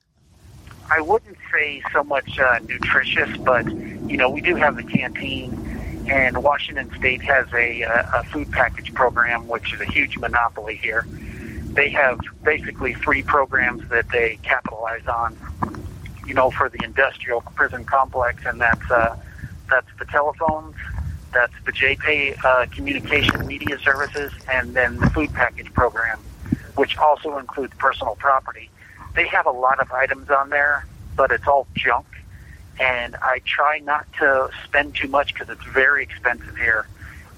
[0.91, 5.66] I wouldn't say so much uh, nutritious, but you know, we do have the canteen
[6.09, 11.05] and Washington State has a, a food package program, which is a huge monopoly here.
[11.73, 15.37] They have basically three programs that they capitalize on,
[16.25, 19.15] you know, for the industrial prison complex, and that's uh,
[19.69, 20.75] that's the telephones,
[21.33, 26.19] that's the JPay uh, communication media services, and then the food package program,
[26.75, 28.69] which also includes personal property.
[29.13, 32.05] They have a lot of items on there, but it's all junk
[32.79, 36.87] and I try not to spend too much because it's very expensive here.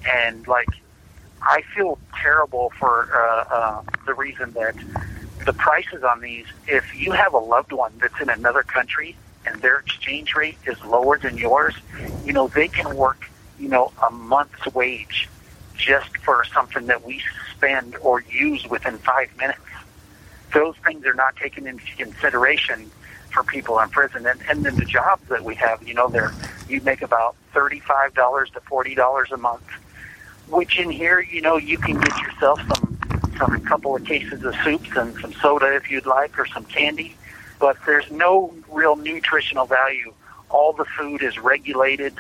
[0.08, 0.70] And like,
[1.42, 4.76] I feel terrible for uh, uh, the reason that
[5.46, 6.46] the prices on these.
[6.68, 10.84] If you have a loved one that's in another country and their exchange rate is
[10.84, 11.76] lower than yours,
[12.26, 15.30] you know they can work, you know, a month's wage
[15.76, 17.22] just for something that we
[17.56, 19.62] spend or use within five minutes.
[20.54, 22.92] Those things are not taken into consideration
[23.40, 24.26] for people in prison.
[24.26, 26.34] And, and then the jobs that we have, you know, there
[26.68, 29.68] you make about thirty-five dollars to forty dollars a month.
[30.48, 32.98] Which in here, you know, you can get yourself some
[33.38, 37.16] some couple of cases of soups and some soda if you'd like, or some candy.
[37.60, 40.14] But there's no real nutritional value.
[40.50, 42.16] All the food is regulated,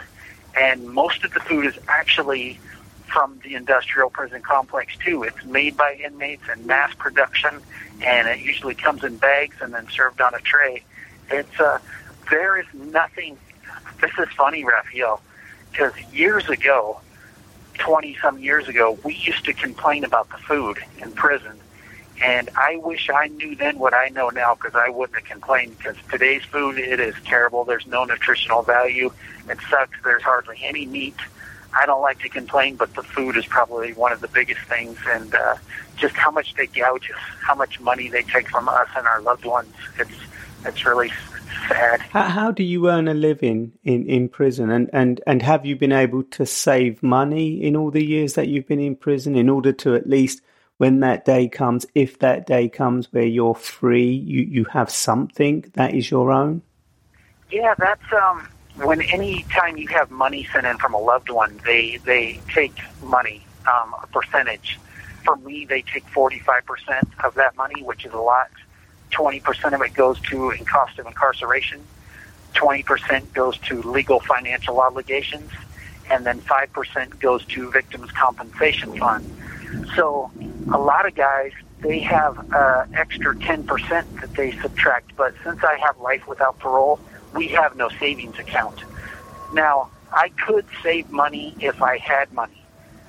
[0.58, 2.60] and most of the food is actually
[3.08, 5.24] from the industrial prison complex too.
[5.24, 7.60] It's made by inmates in mass production,
[8.04, 10.84] and it usually comes in bags and then served on a tray.
[11.32, 11.80] It's uh,
[12.30, 13.38] there is nothing.
[14.02, 15.22] This is funny, Raphael,
[15.72, 17.00] because years ago,
[17.80, 21.60] 20 some years ago, we used to complain about the food in prison.
[22.22, 25.78] And I wish I knew then what I know now because I wouldn't have complained
[25.78, 27.64] because today's food, it is terrible.
[27.64, 29.12] There's no nutritional value.
[29.50, 29.98] It sucks.
[30.04, 31.16] There's hardly any meat.
[31.80, 34.98] I don't like to complain, but the food is probably one of the biggest things.
[35.08, 35.56] And uh,
[35.96, 39.22] just how much they gouge us, how much money they take from us and our
[39.22, 39.74] loved ones.
[39.98, 40.12] It's,
[40.66, 41.12] it's really
[41.68, 42.02] sad.
[42.02, 44.70] How, how do you earn a living in, in prison?
[44.70, 48.48] And, and, and have you been able to save money in all the years that
[48.48, 50.42] you've been in prison in order to at least
[50.78, 55.66] when that day comes, if that day comes where you're free, you, you have something
[55.74, 56.62] that is your own?
[57.52, 61.60] Yeah, that's um, when any time you have money sent in from a loved one,
[61.66, 64.80] they they take money, um, a percentage.
[65.26, 68.50] For me, they take forty five percent of that money, which is a lot.
[69.12, 71.84] Twenty percent of it goes to in cost of incarceration.
[72.54, 75.52] Twenty percent goes to legal financial obligations,
[76.10, 79.26] and then five percent goes to victims' compensation fund.
[79.96, 80.32] So
[80.72, 83.66] a lot of guys they have uh, extra 10%
[84.22, 85.16] that they subtract.
[85.16, 87.00] But since I have life without parole,
[87.34, 88.84] we have no savings account.
[89.54, 92.62] Now, I could save money if I had money,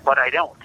[0.04, 0.58] but I don't.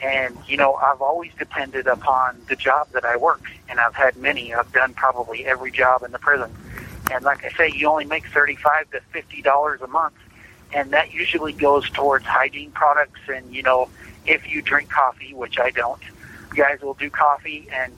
[0.00, 4.16] And, you know, I've always depended upon the job that I work, and I've had
[4.16, 4.54] many.
[4.54, 6.54] I've done probably every job in the prison.
[7.10, 10.14] And like I say, you only make 35 to $50 a month,
[10.72, 13.88] and that usually goes towards hygiene products and, you know,
[14.26, 16.00] if you drink coffee, which I don't,
[16.54, 17.92] guys will do coffee, and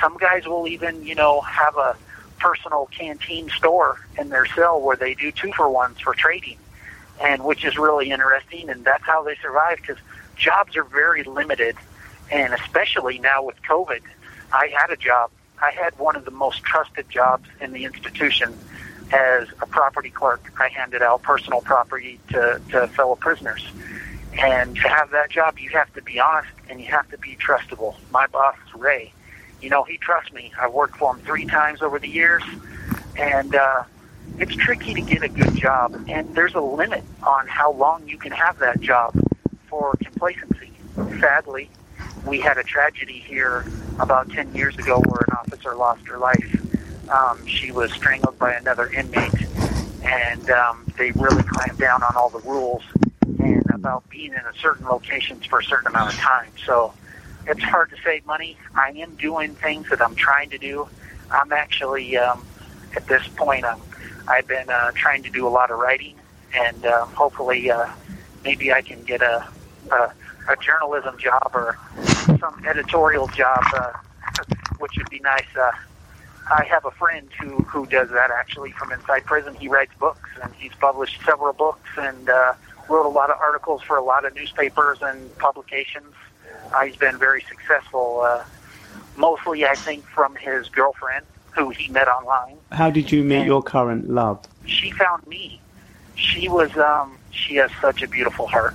[0.00, 1.96] some guys will even, you know, have a
[2.38, 6.58] personal canteen store in their cell where they do two for ones for trading,
[7.20, 8.70] and which is really interesting.
[8.70, 9.98] And that's how they survive because
[10.36, 11.76] jobs are very limited,
[12.30, 14.00] and especially now with COVID,
[14.52, 15.30] I had a job.
[15.60, 18.56] I had one of the most trusted jobs in the institution
[19.12, 20.52] as a property clerk.
[20.58, 23.66] I handed out personal property to, to fellow prisoners.
[24.38, 27.36] And to have that job, you have to be honest and you have to be
[27.36, 27.94] trustable.
[28.10, 29.12] My boss, Ray,
[29.60, 30.52] you know, he trusts me.
[30.60, 32.42] I've worked for him three times over the years,
[33.16, 33.84] and uh,
[34.38, 36.04] it's tricky to get a good job.
[36.08, 39.14] And there's a limit on how long you can have that job
[39.74, 40.70] for complacency.
[41.20, 41.68] Sadly,
[42.24, 43.66] we had a tragedy here
[43.98, 47.10] about 10 years ago where an officer lost her life.
[47.10, 49.34] Um, she was strangled by another inmate,
[50.04, 52.84] and um, they really clamped down on all the rules
[53.40, 56.50] and about being in a certain locations for a certain amount of time.
[56.64, 56.94] So
[57.48, 58.56] it's hard to save money.
[58.76, 60.88] I am doing things that I'm trying to do.
[61.32, 62.46] I'm actually um,
[62.94, 63.64] at this point.
[63.64, 63.80] I'm,
[64.28, 66.14] I've been uh, trying to do a lot of writing,
[66.54, 67.88] and uh, hopefully, uh,
[68.44, 69.46] maybe I can get a,
[69.90, 70.12] a
[70.48, 71.78] a journalism job or
[72.38, 73.92] some editorial job, uh,
[74.78, 75.46] which would be nice.
[75.58, 75.72] Uh,
[76.50, 79.54] I have a friend who who does that actually from inside prison.
[79.54, 82.54] He writes books, and he's published several books, and uh,
[82.88, 86.14] wrote a lot of articles for a lot of newspapers and publications.
[86.72, 88.44] Uh, he's been very successful, uh,
[89.16, 92.56] mostly, I think, from his girlfriend, who he met online.
[92.72, 94.44] How did you meet and your current love?
[94.66, 95.60] She found me.
[96.16, 98.74] She was, um, she has such a beautiful heart,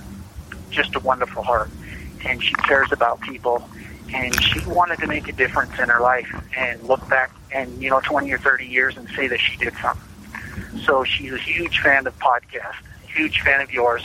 [0.70, 1.70] just a wonderful heart,
[2.26, 3.68] and she cares about people.
[4.12, 6.28] And she wanted to make a difference in her life
[6.58, 9.74] and look back and, you know, 20 or 30 years and say that she did
[9.80, 10.82] something.
[10.84, 14.04] So she's a huge fan of podcasts huge fan of yours,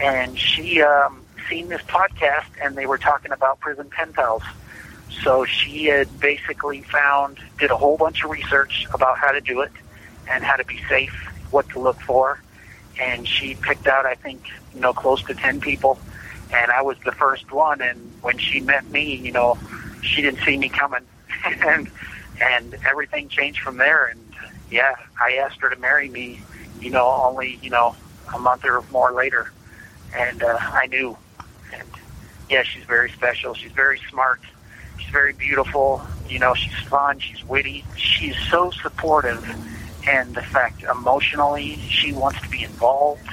[0.00, 4.42] and she um, seen this podcast, and they were talking about prison pen pals.
[5.22, 9.60] So she had basically found, did a whole bunch of research about how to do
[9.60, 9.72] it
[10.30, 11.14] and how to be safe,
[11.50, 12.40] what to look for,
[13.00, 14.42] and she picked out, I think,
[14.74, 15.98] you know, close to ten people,
[16.52, 17.80] and I was the first one.
[17.80, 19.58] And when she met me, you know,
[20.02, 21.06] she didn't see me coming,
[21.44, 21.90] and
[22.40, 24.06] and everything changed from there.
[24.06, 24.20] And
[24.70, 26.40] yeah, I asked her to marry me,
[26.80, 27.94] you know, only you know
[28.34, 29.50] a month or more later,
[30.14, 31.16] and uh, I knew.
[31.72, 31.88] And
[32.50, 33.54] yeah, she's very special.
[33.54, 34.40] She's very smart.
[34.98, 36.02] She's very beautiful.
[36.28, 37.18] You know, she's fun.
[37.18, 37.84] She's witty.
[37.96, 39.42] She's so supportive,
[40.06, 43.28] and the fact emotionally she wants to be involved.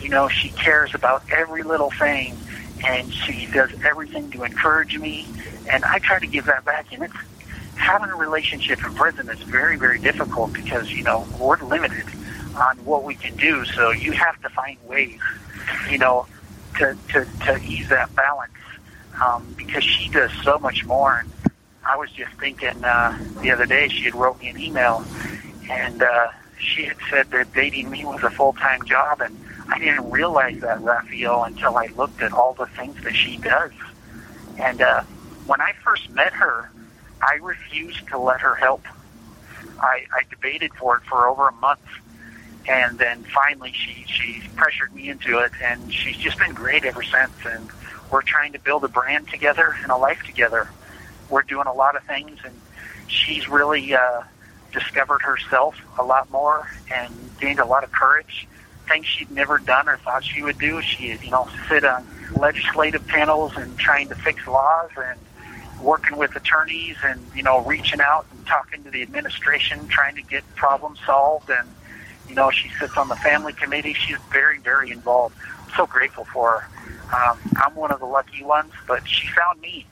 [0.00, 2.36] You know, she cares about every little thing,
[2.84, 5.26] and she does everything to encourage me.
[5.70, 7.14] And I try to give that back, and it's
[7.76, 12.06] having a relationship in prison is very, very difficult because you know we're limited
[12.56, 13.64] on what we can do.
[13.64, 15.20] So you have to find ways,
[15.90, 16.26] you know,
[16.78, 18.52] to to, to ease that balance
[19.22, 21.20] um, because she does so much more.
[21.20, 21.30] And
[21.84, 25.04] I was just thinking uh, the other day she had wrote me an email
[25.70, 29.36] and uh, she had said that dating me was a full time job, and
[29.68, 33.72] I didn't realize that Raphael until I looked at all the things that she does.
[34.58, 35.02] And uh,
[35.46, 36.70] when I first met her,
[37.20, 38.84] I refused to let her help.
[39.80, 41.80] I, I debated for it for over a month
[42.68, 47.02] and then finally she she pressured me into it, and she's just been great ever
[47.02, 47.32] since.
[47.44, 47.68] And
[48.10, 50.68] we're trying to build a brand together and a life together.
[51.28, 52.54] We're doing a lot of things, and
[53.08, 54.22] she's really uh,
[54.72, 58.48] discovered herself a lot more and gained a lot of courage.
[58.88, 60.82] Things she'd never done or thought she would do.
[60.82, 65.18] She, you know, sit on legislative panels and trying to fix laws and
[65.80, 70.22] working with attorneys and you know reaching out and talking to the administration trying to
[70.22, 71.50] get problems solved.
[71.50, 71.68] And
[72.28, 73.94] you know she sits on the family committee.
[73.94, 75.36] She's very very involved.
[75.66, 76.68] I'm so grateful for her.
[77.14, 79.86] Um, I'm one of the lucky ones but she found me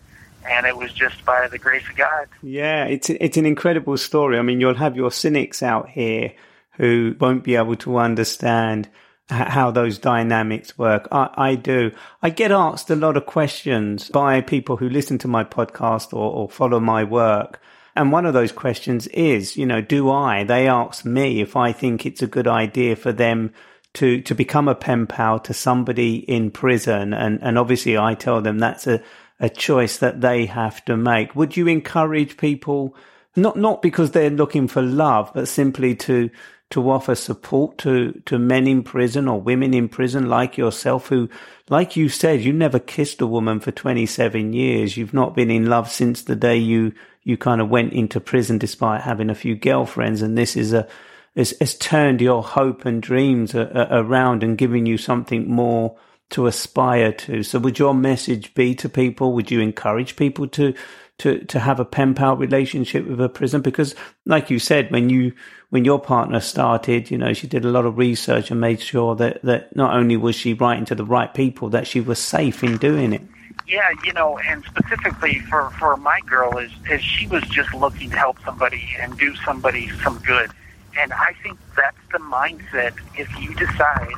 [0.44, 4.38] and it was just by the grace of God yeah it's it's an incredible story
[4.38, 6.32] I mean you'll have your cynics out here
[6.76, 8.88] who won't be able to understand
[9.30, 11.06] how those dynamics work.
[11.12, 11.92] I, I, do.
[12.22, 16.32] I get asked a lot of questions by people who listen to my podcast or,
[16.32, 17.60] or, follow my work.
[17.94, 20.44] And one of those questions is, you know, do I?
[20.44, 23.52] They ask me if I think it's a good idea for them
[23.94, 27.12] to, to become a pen pal to somebody in prison.
[27.12, 29.02] And, and obviously I tell them that's a,
[29.40, 31.34] a choice that they have to make.
[31.34, 32.94] Would you encourage people,
[33.34, 36.30] not, not because they're looking for love, but simply to,
[36.70, 41.28] to offer support to, to men in prison or women in prison like yourself who,
[41.70, 44.96] like you said, you never kissed a woman for 27 years.
[44.96, 46.92] You've not been in love since the day you,
[47.24, 50.20] you kind of went into prison despite having a few girlfriends.
[50.20, 50.86] And this is a,
[51.34, 55.96] has, turned your hope and dreams a, a, around and given you something more
[56.30, 57.42] to aspire to.
[57.42, 59.32] So would your message be to people?
[59.34, 60.74] Would you encourage people to,
[61.18, 63.60] to, to have a pen pal relationship with a prison?
[63.60, 63.94] Because
[64.26, 65.32] like you said, when you,
[65.70, 69.16] when your partner started, you know, she did a lot of research and made sure
[69.16, 72.62] that, that not only was she writing to the right people, that she was safe
[72.62, 73.22] in doing it.
[73.66, 78.10] Yeah, you know, and specifically for, for my girl is, is she was just looking
[78.10, 80.50] to help somebody and do somebody some good.
[80.98, 84.14] And I think that's the mindset if you decide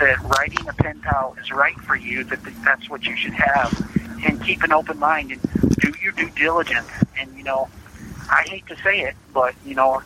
[0.00, 3.74] that writing a pen pal is right for you, that that's what you should have.
[4.24, 5.40] And keep an open mind and
[5.80, 6.88] do your due diligence.
[7.18, 7.68] And, you know,
[8.28, 10.02] I hate to say it, but, you know,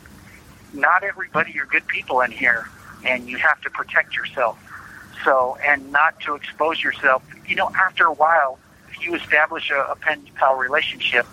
[0.73, 2.67] not everybody are good people in here,
[3.05, 4.57] and you have to protect yourself.
[5.23, 7.23] So, and not to expose yourself.
[7.47, 8.59] You know, after a while,
[8.89, 11.25] if you establish a, a pen pal relationship,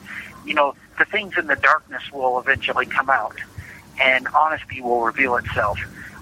[0.46, 3.36] you know, the things in the darkness will eventually come out,
[4.00, 5.78] and honesty will reveal itself.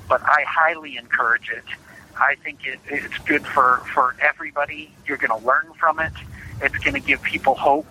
[0.09, 1.65] But I highly encourage it.
[2.17, 4.91] I think it, it's good for, for everybody.
[5.07, 6.13] You're going to learn from it.
[6.61, 7.87] It's going to give people hope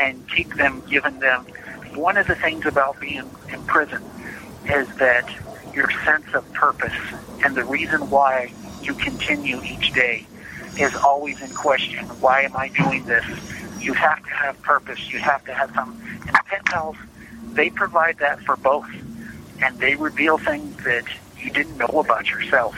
[0.00, 1.44] and keep them, giving them.
[1.94, 4.02] One of the things about being in prison
[4.66, 5.28] is that
[5.74, 6.94] your sense of purpose
[7.44, 8.52] and the reason why
[8.82, 10.26] you continue each day
[10.78, 12.04] is always in question.
[12.20, 13.24] Why am I doing this?
[13.80, 15.12] You have to have purpose.
[15.12, 16.00] You have to have some.
[16.26, 16.94] And pen
[17.52, 18.88] they provide that for both,
[19.62, 21.04] and they reveal things that
[21.38, 22.74] you didn't know about yourself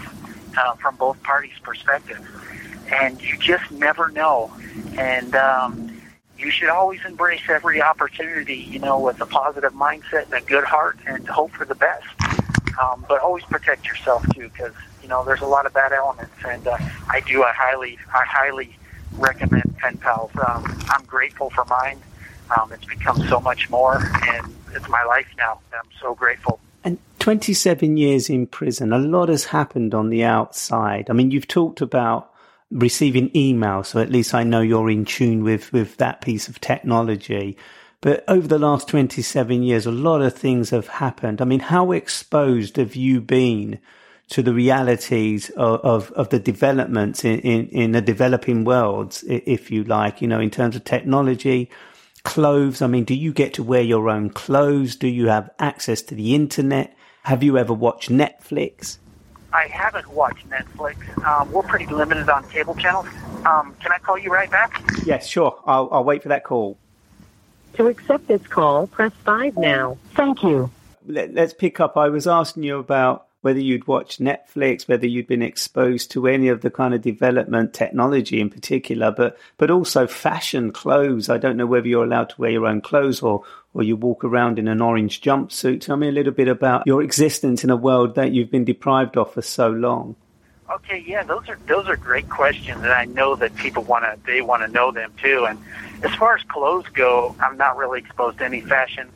[0.56, 2.20] uh, from both parties' perspective,
[2.92, 4.50] and you just never know.
[4.98, 6.00] And um,
[6.38, 10.64] you should always embrace every opportunity, you know, with a positive mindset and a good
[10.64, 12.06] heart and hope for the best.
[12.80, 16.34] Um, but always protect yourself too, because you know there's a lot of bad elements,
[16.46, 16.76] and uh,
[17.08, 17.42] I do.
[17.42, 18.76] I highly, I highly
[19.14, 20.30] recommend pen pals.
[20.36, 22.02] Um, I'm grateful for mine.
[22.56, 23.96] Um, it's become so much more,
[24.28, 25.58] and it's my life now.
[25.72, 26.60] I'm so grateful.
[27.26, 31.10] And 27 years in prison, a lot has happened on the outside.
[31.10, 32.30] I mean, you've talked about
[32.70, 33.82] receiving email.
[33.82, 37.58] So at least I know you're in tune with, with that piece of technology.
[38.00, 41.42] But over the last 27 years, a lot of things have happened.
[41.42, 43.80] I mean, how exposed have you been
[44.28, 49.72] to the realities of, of, of the developments in, in, in the developing worlds, if
[49.72, 51.70] you like, you know, in terms of technology,
[52.22, 52.82] clothes?
[52.82, 54.94] I mean, do you get to wear your own clothes?
[54.94, 56.95] Do you have access to the internet?
[57.26, 58.98] Have you ever watched Netflix?
[59.52, 60.94] I haven't watched Netflix.
[61.26, 63.08] Um, we're pretty limited on cable channels.
[63.44, 64.80] Um, can I call you right back?
[65.04, 65.60] Yes, sure.
[65.66, 66.78] I'll, I'll wait for that call.
[67.72, 69.98] To accept this call, press 5 now.
[70.14, 70.70] Thank you.
[71.04, 71.96] Let, us pick up.
[71.96, 76.46] I was asking you about whether you'd watched Netflix, whether you'd been exposed to any
[76.46, 81.28] of the kind of development technology in particular, but but also fashion clothes.
[81.28, 83.42] I don't know whether you're allowed to wear your own clothes or
[83.76, 85.82] or you walk around in an orange jumpsuit.
[85.82, 89.18] Tell me a little bit about your existence in a world that you've been deprived
[89.18, 90.16] of for so long.
[90.70, 94.18] Okay, yeah, those are those are great questions, and I know that people want to
[94.24, 95.46] they want to know them too.
[95.46, 95.58] And
[96.02, 99.10] as far as clothes go, I'm not really exposed to any fashion.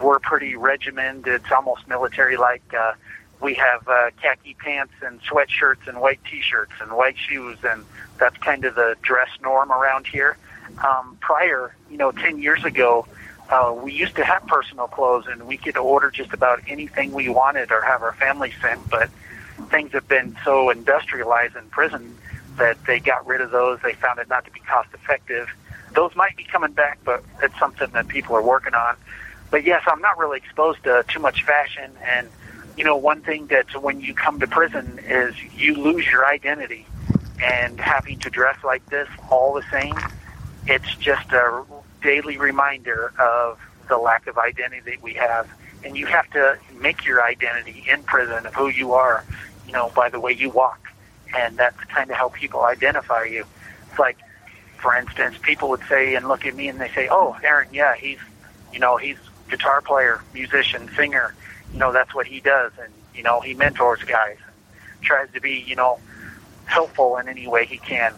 [0.00, 1.26] We're pretty regimented.
[1.26, 2.62] It's almost military like.
[2.72, 2.92] Uh,
[3.40, 7.84] we have uh, khaki pants and sweatshirts and white t-shirts and white shoes, and
[8.18, 10.38] that's kind of the dress norm around here.
[10.82, 13.06] Um, prior, you know, 10 years ago,
[13.50, 17.28] uh, we used to have personal clothes, and we could order just about anything we
[17.28, 18.88] wanted or have our family sent.
[18.90, 19.10] But
[19.70, 22.16] things have been so industrialized in prison
[22.56, 23.80] that they got rid of those.
[23.82, 25.48] They found it not to be cost effective.
[25.92, 28.96] Those might be coming back, but it's something that people are working on.
[29.50, 31.92] But yes, I'm not really exposed to too much fashion.
[32.04, 32.28] And,
[32.76, 36.86] you know, one thing that when you come to prison is you lose your identity.
[37.42, 39.94] And having to dress like this all the same,
[40.66, 41.64] it's just a
[42.04, 45.48] daily reminder of the lack of identity that we have.
[45.82, 49.24] And you have to make your identity in prison of who you are,
[49.66, 50.80] you know, by the way you walk.
[51.36, 53.44] And that's kind of how people identify you.
[53.90, 54.18] It's like,
[54.78, 57.96] for instance, people would say and look at me and they say, "Oh, Aaron, yeah,
[57.96, 58.18] he's,
[58.72, 59.16] you know, he's
[59.48, 61.34] guitar player, musician, singer.
[61.72, 64.36] You know, that's what he does, and you know, he mentors guys,
[65.02, 65.98] tries to be, you know,
[66.66, 68.14] helpful in any way he can.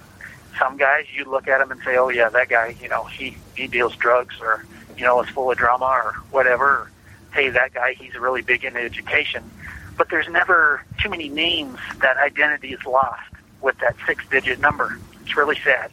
[0.58, 3.36] Some guys, you look at him and say, "Oh, yeah, that guy, you know, he
[3.54, 4.64] he deals drugs, or
[4.96, 6.90] you know, is full of drama, or whatever."
[7.32, 9.50] Hey, that guy, he's really big into education.
[9.98, 13.22] But there's never too many names that identity is lost
[13.60, 14.98] with that six-digit number.
[15.22, 15.90] It's really sad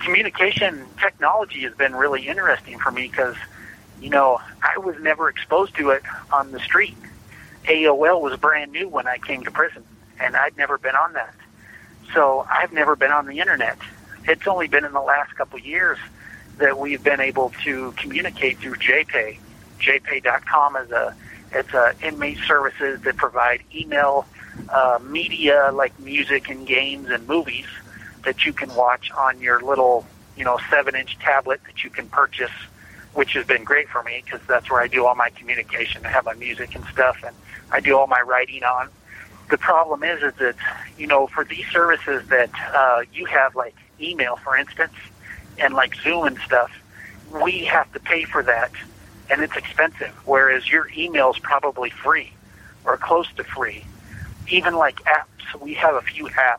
[0.00, 3.36] communication technology has been really interesting for me because,
[4.00, 6.02] you know, I was never exposed to it
[6.32, 6.96] on the street.
[7.64, 9.82] AOL was brand new when I came to prison,
[10.20, 11.34] and I'd never been on that.
[12.14, 13.78] So I've never been on the internet.
[14.24, 15.98] It's only been in the last couple years
[16.58, 19.38] that we've been able to communicate through JPay.
[19.80, 21.14] JPay.com is a
[21.52, 24.26] it's a inmate services that provide email,
[24.68, 27.66] uh, media like music and games and movies
[28.24, 30.04] that you can watch on your little,
[30.36, 32.50] you know, seven inch tablet that you can purchase,
[33.14, 36.04] which has been great for me because that's where I do all my communication.
[36.04, 37.34] I have my music and stuff, and
[37.70, 38.88] I do all my writing on.
[39.48, 40.56] The problem is, is that,
[40.98, 44.94] you know, for these services that uh, you have, like email, for instance,
[45.58, 46.70] and like Zoom and stuff,
[47.42, 48.72] we have to pay for that,
[49.30, 50.12] and it's expensive.
[50.24, 52.32] Whereas your email is probably free
[52.84, 53.84] or close to free.
[54.48, 56.58] Even like apps, we have a few apps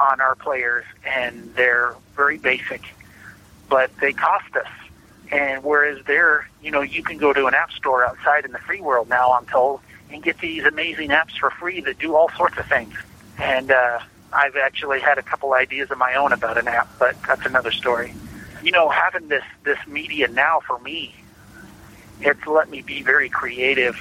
[0.00, 2.82] on our players, and they're very basic,
[3.68, 4.68] but they cost us.
[5.30, 8.58] And whereas there, you know, you can go to an app store outside in the
[8.58, 9.80] free world now, I'm told,
[10.10, 12.94] and get these amazing apps for free that do all sorts of things.
[13.38, 14.00] And uh,
[14.32, 17.70] I've actually had a couple ideas of my own about an app, but that's another
[17.70, 18.12] story.
[18.62, 21.14] You know, having this this media now for me,
[22.20, 23.96] it's let me be very creative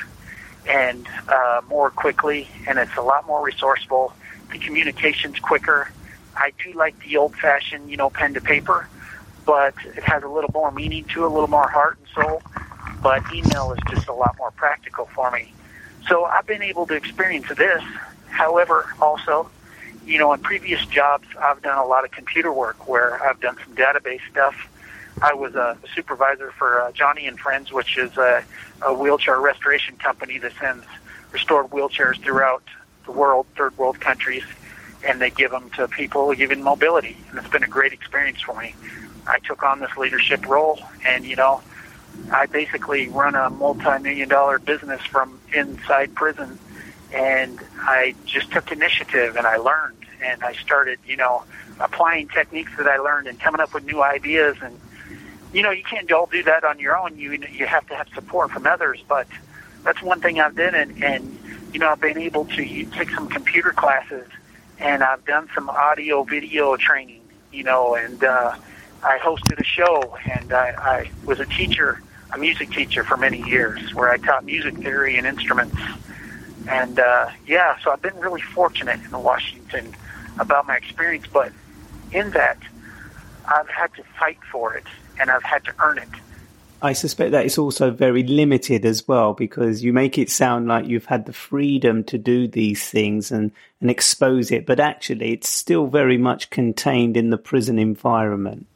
[0.67, 4.13] and uh, more quickly, and it's a lot more resourceful
[4.51, 5.91] the communication's quicker.
[6.35, 8.87] I do like the old fashioned, you know, pen to paper,
[9.45, 12.41] but it has a little more meaning to it, a little more heart and soul.
[13.01, 15.51] But email is just a lot more practical for me.
[16.07, 17.83] So I've been able to experience this.
[18.29, 19.49] However, also,
[20.05, 23.57] you know, in previous jobs, I've done a lot of computer work where I've done
[23.63, 24.55] some database stuff.
[25.21, 28.43] I was a supervisor for uh, Joni and Friends, which is a,
[28.83, 30.85] a wheelchair restoration company that sends
[31.31, 32.63] restored wheelchairs throughout
[33.05, 34.43] the world, third world countries,
[35.03, 37.17] and they give them to people given mobility.
[37.29, 38.75] And it's been a great experience for me.
[39.25, 41.61] I took on this leadership role, and you know,
[42.31, 46.59] I basically run a multi-million dollar business from inside prison,
[47.13, 51.43] and I just took initiative and I learned, and I started, you know,
[51.79, 54.57] applying techniques that I learned and coming up with new ideas.
[54.61, 54.79] And
[55.53, 57.17] you know you can't all do that on your own.
[57.17, 59.27] You you have to have support from others but
[59.83, 60.75] that's one thing I've done.
[60.75, 61.39] And and
[61.73, 64.27] you know, I've been able to take some computer classes
[64.79, 68.55] and I've done some audio video training, you know, and uh,
[69.03, 72.01] I hosted a show and I, I was a teacher,
[72.33, 75.77] a music teacher for many years where I taught music theory and instruments.
[76.67, 79.95] And uh, yeah, so I've been really fortunate in Washington
[80.39, 81.51] about my experience, but
[82.11, 82.57] in that,
[83.45, 84.85] I've had to fight for it
[85.19, 86.09] and I've had to earn it.
[86.79, 90.85] I suspect that it's also very limited as well because you make it sound like
[90.85, 93.51] you've had the freedom to do these things and,
[93.81, 98.67] and expose it, but actually it's still very much contained in the prison environment.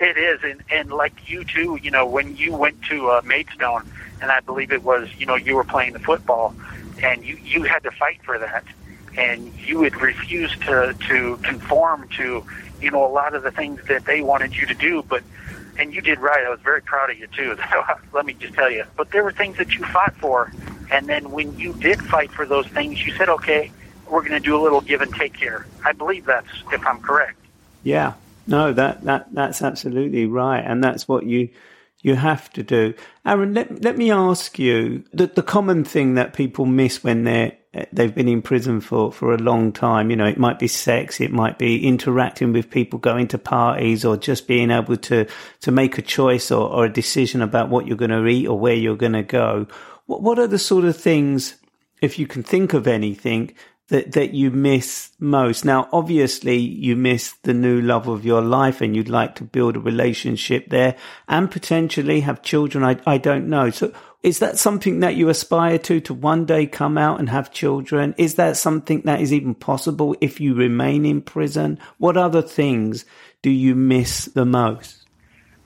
[0.00, 3.90] It is, and, and like you too, you know, when you went to uh, Maidstone,
[4.20, 6.54] and I believe it was, you know, you were playing the football,
[7.02, 8.64] and you, you had to fight for that,
[9.16, 12.44] and you would refuse to, to conform to,
[12.80, 15.22] you know, a lot of the things that they wanted you to do, but
[15.78, 16.44] and you did right.
[16.44, 17.56] I was very proud of you too.
[18.12, 18.84] Let me just tell you.
[18.96, 20.52] But there were things that you fought for,
[20.90, 23.70] and then when you did fight for those things, you said, "Okay,
[24.10, 27.00] we're going to do a little give and take here." I believe that's if I'm
[27.00, 27.38] correct.
[27.82, 28.14] Yeah.
[28.48, 31.50] No, that that that's absolutely right, and that's what you
[32.00, 32.94] you have to do.
[33.24, 37.52] Aaron, let let me ask you the the common thing that people miss when they're
[37.92, 40.10] they've been in prison for, for a long time.
[40.10, 44.04] You know, it might be sex, it might be interacting with people, going to parties,
[44.04, 45.26] or just being able to,
[45.60, 48.58] to make a choice or, or a decision about what you're going to eat or
[48.58, 49.66] where you're going to go.
[50.06, 51.56] What, what are the sort of things,
[52.00, 53.52] if you can think of anything,
[53.88, 55.64] that, that you miss most?
[55.64, 59.76] Now, obviously, you miss the new love of your life and you'd like to build
[59.76, 60.96] a relationship there
[61.28, 62.84] and potentially have children.
[62.84, 63.70] I, I don't know.
[63.70, 67.52] So, is that something that you aspire to, to one day come out and have
[67.52, 68.14] children?
[68.18, 71.78] Is that something that is even possible if you remain in prison?
[71.98, 73.04] What other things
[73.42, 75.06] do you miss the most?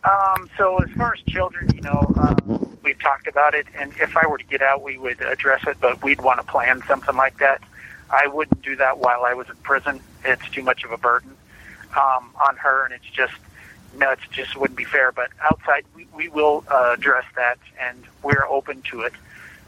[0.05, 4.17] Um, so as far as children, you know, um, we've talked about it, and if
[4.17, 7.17] I were to get out, we would address it, but we'd want to plan something
[7.17, 7.63] like that.
[8.13, 10.01] I wouldn't do that while I was in prison.
[10.25, 11.37] It's too much of a burden
[11.97, 13.33] um, on her, and it's just
[13.97, 15.13] no, it just wouldn't be fair.
[15.13, 19.13] But outside, we, we will uh, address that, and we're open to it.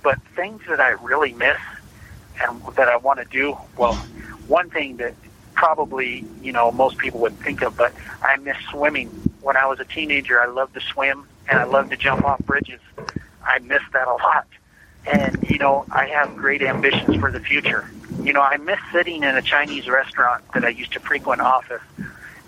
[0.02, 1.58] But things that I really miss
[2.42, 3.94] and that I want to do, well,
[4.46, 5.14] one thing that
[5.54, 7.92] probably you know most people wouldn't think of, but
[8.22, 9.08] I miss swimming.
[9.40, 12.44] When I was a teenager, I loved to swim and I loved to jump off
[12.46, 12.80] bridges.
[13.44, 14.46] I miss that a lot,
[15.06, 17.88] and you know I have great ambitions for the future.
[18.24, 21.82] You know I miss sitting in a Chinese restaurant that I used to frequent office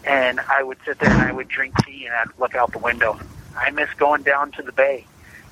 [0.07, 2.79] and I would sit there and I would drink tea and I'd look out the
[2.79, 3.21] window.
[3.55, 5.05] I miss going down to the bay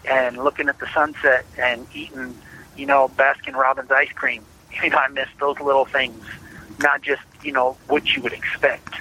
[0.08, 2.34] and looking at the sunset and eating,
[2.76, 4.44] you know, Baskin Robbins ice cream.
[4.82, 6.24] You know, I miss those little things,
[6.80, 8.96] not just, you know, what you would expect.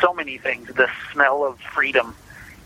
[0.00, 0.68] So many things.
[0.68, 2.14] The smell of freedom,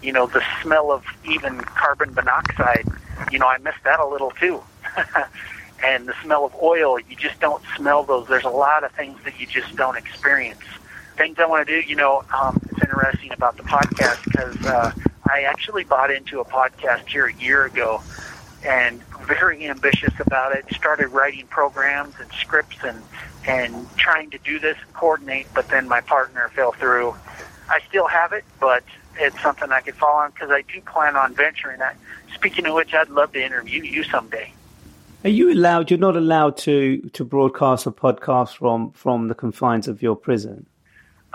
[0.03, 2.85] you know, the smell of even carbon monoxide.
[3.33, 4.63] You know, I miss that a little too.
[5.85, 8.29] and the smell of oil, you just don't smell those.
[8.29, 10.63] There's a lot of things that you just don't experience
[11.21, 14.91] things I want to do, you know, um, it's interesting about the podcast because uh,
[15.23, 18.03] I actually bought into a podcast here a year ago
[18.65, 20.65] and very ambitious about it.
[20.75, 23.03] Started writing programs and scripts and
[23.47, 27.15] and trying to do this and coordinate, but then my partner fell through.
[27.69, 28.83] I still have it, but
[29.19, 31.97] it's something I could fall on because I do plan on venturing that.
[32.35, 34.53] Speaking of which, I'd love to interview you someday.
[35.23, 35.91] Are you allowed?
[35.91, 40.65] You're not allowed to to broadcast a podcast from from the confines of your prison.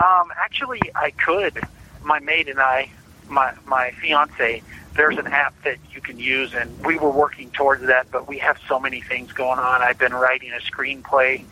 [0.00, 1.60] Um, actually, I could.
[2.02, 2.90] My maid and I,
[3.28, 4.60] my my fiance,
[4.94, 8.10] there's an app that you can use, and we were working towards that.
[8.10, 9.82] But we have so many things going on.
[9.82, 11.44] I've been writing a screenplay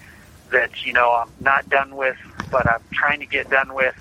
[0.50, 2.16] that you know I'm not done with,
[2.50, 3.94] but I'm trying to get done with,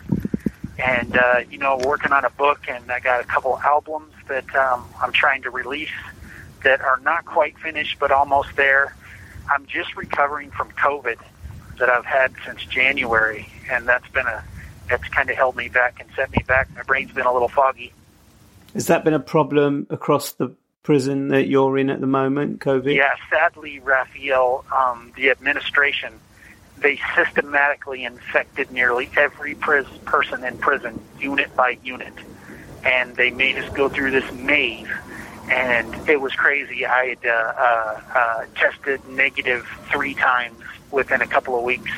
[0.80, 4.56] and uh, you know working on a book, and I got a couple albums that
[4.56, 5.92] um, I'm trying to release
[6.64, 8.96] that are not quite finished, but almost there.
[9.50, 11.20] I'm just recovering from COVID
[11.80, 14.44] that I've had since January, and that's been a
[14.90, 16.70] that's kind of held me back and set me back.
[16.76, 17.94] My brain's been a little foggy.
[18.74, 22.94] Has that been a problem across the prison that you're in at the moment, COVID?
[22.94, 26.14] Yeah, sadly, Raphael, um, the administration,
[26.78, 32.14] they systematically infected nearly every pris- person in prison, unit by unit,
[32.84, 34.88] and they made us go through this maze.
[35.50, 36.86] And it was crazy.
[36.86, 40.58] I had uh, uh, uh, tested negative three times
[40.92, 41.92] within a couple of weeks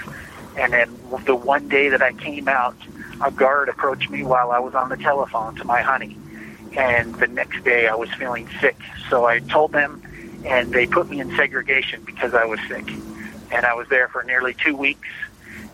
[0.57, 2.75] and then the one day that I came out,
[3.21, 6.17] a guard approached me while I was on the telephone to my honey.
[6.77, 8.77] And the next day I was feeling sick.
[9.09, 10.01] So I told them,
[10.45, 12.87] and they put me in segregation because I was sick.
[13.51, 15.07] And I was there for nearly two weeks.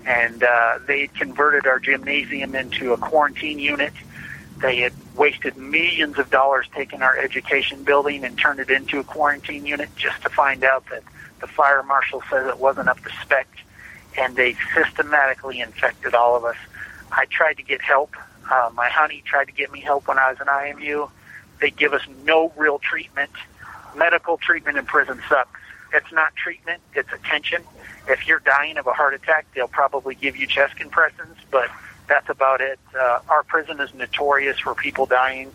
[0.05, 3.93] And uh, they converted our gymnasium into a quarantine unit.
[4.62, 9.03] They had wasted millions of dollars taking our education building and turned it into a
[9.03, 11.03] quarantine unit just to find out that
[11.39, 13.47] the fire marshal says it wasn't up to spec
[14.18, 16.57] and they systematically infected all of us.
[17.12, 18.16] I tried to get help.
[18.49, 21.09] Uh, my honey tried to get me help when I was in IMU.
[21.59, 23.32] They give us no real treatment.
[23.95, 25.59] Medical treatment in prison sucks.
[25.93, 27.64] It's not treatment, it's attention.
[28.07, 31.70] If you're dying of a heart attack, they'll probably give you chest compressions, but
[32.08, 32.80] that's about it.
[32.97, 35.52] Uh, our prison is notorious for people dying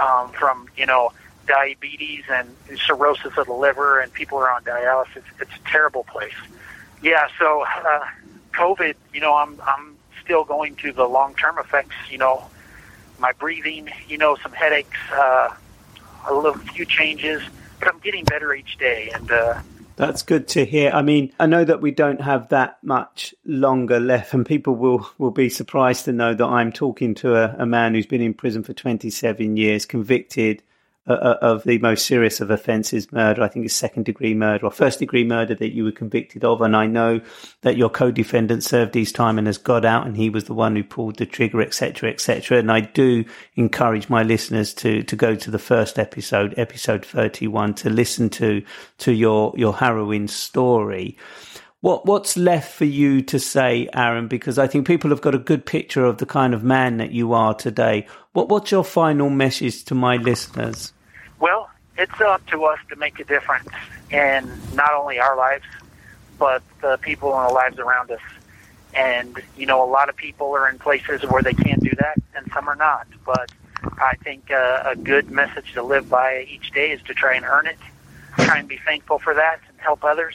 [0.00, 1.12] um, from, you know,
[1.46, 2.48] diabetes and
[2.86, 5.22] cirrhosis of the liver, and people are on dialysis.
[5.40, 6.34] It's a terrible place.
[7.02, 8.00] Yeah, so uh,
[8.52, 11.96] COVID, you know, I'm I'm still going through the long term effects.
[12.10, 12.44] You know,
[13.18, 15.54] my breathing, you know, some headaches, uh,
[16.28, 17.42] a little few changes,
[17.78, 19.30] but I'm getting better each day, and.
[19.30, 19.60] Uh,
[19.96, 20.90] that's good to hear.
[20.90, 25.08] I mean, I know that we don't have that much longer left, and people will,
[25.18, 28.34] will be surprised to know that I'm talking to a, a man who's been in
[28.34, 30.62] prison for 27 years, convicted
[31.06, 33.42] uh, uh, of the most serious of offences, murder.
[33.42, 36.62] I think it's second degree murder or first degree murder that you were convicted of.
[36.62, 37.20] And I know
[37.60, 40.74] that your co-defendant served his time and has got out, and he was the one
[40.74, 42.58] who pulled the trigger, etc., etc.
[42.58, 43.26] And I do
[43.56, 48.30] encourage my listeners to to go to the first episode, episode thirty one, to listen
[48.30, 48.62] to
[48.98, 51.18] to your your harrowing story.
[51.84, 54.26] What what's left for you to say, Aaron?
[54.26, 57.10] Because I think people have got a good picture of the kind of man that
[57.10, 58.06] you are today.
[58.32, 60.94] What what's your final message to my listeners?
[61.40, 61.68] Well,
[61.98, 63.68] it's up to us to make a difference
[64.10, 65.66] in not only our lives,
[66.38, 68.22] but the people and the lives around us.
[68.94, 72.16] And, you know, a lot of people are in places where they can't do that,
[72.34, 73.06] and some are not.
[73.26, 73.52] But
[73.98, 77.44] I think uh, a good message to live by each day is to try and
[77.44, 77.76] earn it,
[78.38, 80.34] try and be thankful for that, and help others,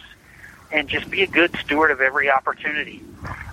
[0.72, 3.03] and just be a good steward of every opportunity.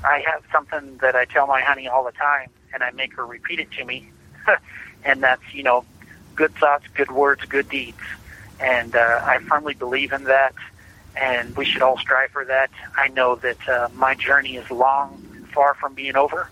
[0.05, 3.27] I have something that I tell my honey all the time, and I make her
[3.27, 4.11] repeat it to me,
[5.05, 5.85] and that's, you know,
[6.35, 7.99] good thoughts, good words, good deeds.
[8.61, 10.55] And uh, I firmly believe in that
[11.17, 12.71] and we should all strive for that.
[12.97, 16.49] I know that uh, my journey is long, far from being over.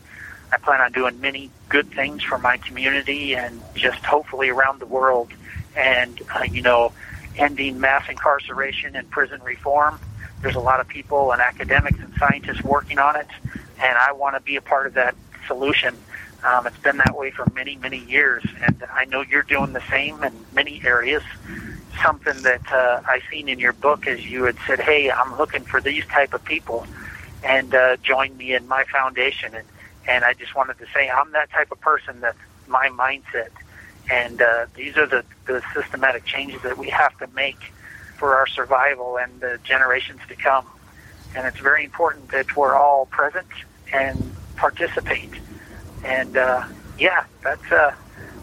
[0.51, 4.87] I plan on doing many good things for my community and just hopefully around the
[4.87, 5.31] world.
[5.77, 6.93] And, uh, you know,
[7.37, 9.99] ending mass incarceration and prison reform.
[10.45, 13.29] There's a lot of people and academics and scientists working on it,
[13.81, 15.17] and I want to be a part of that
[15.49, 15.97] solution.
[16.45, 19.83] Um, it's been that way for many, many years, and I know you're doing the
[19.91, 21.23] same in many areas
[22.03, 25.65] something that uh, I seen in your book is you had said, "Hey, I'm looking
[25.65, 26.87] for these type of people,
[27.43, 29.67] and uh, join me in my foundation." And
[30.07, 32.21] and I just wanted to say I'm that type of person.
[32.21, 33.51] That's my mindset,
[34.11, 37.73] and uh, these are the the systematic changes that we have to make
[38.17, 40.67] for our survival and the generations to come.
[41.37, 43.49] And it's very important that we're all present
[43.93, 45.33] and participate.
[46.05, 46.65] And uh,
[46.99, 47.95] yeah, that's uh,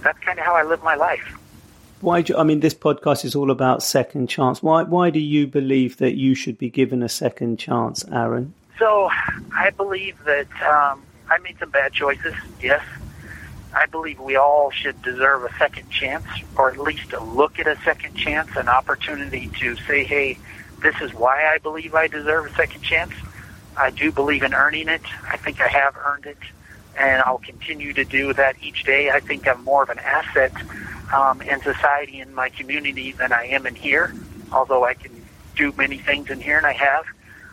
[0.02, 1.38] that's kind of how I live my life.
[2.02, 4.64] Why do I mean this podcast is all about second chance.
[4.64, 8.54] Why why do you believe that you should be given a second chance, Aaron?
[8.80, 9.10] So
[9.56, 12.34] I believe that um, I made some bad choices.
[12.62, 12.84] Yes,
[13.74, 16.26] I believe we all should deserve a second chance,
[16.58, 20.38] or at least a look at a second chance, an opportunity to say, "Hey,
[20.82, 23.14] this is why I believe I deserve a second chance."
[23.78, 25.02] I do believe in earning it.
[25.30, 26.38] I think I have earned it,
[26.98, 29.10] and I'll continue to do that each day.
[29.10, 30.52] I think I'm more of an asset
[31.14, 34.14] um, in society in my community than I am in here.
[34.52, 35.12] Although I can
[35.56, 37.06] do many things in here, and I have,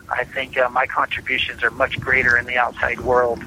[0.09, 3.41] I think uh, my contributions are much greater in the outside world.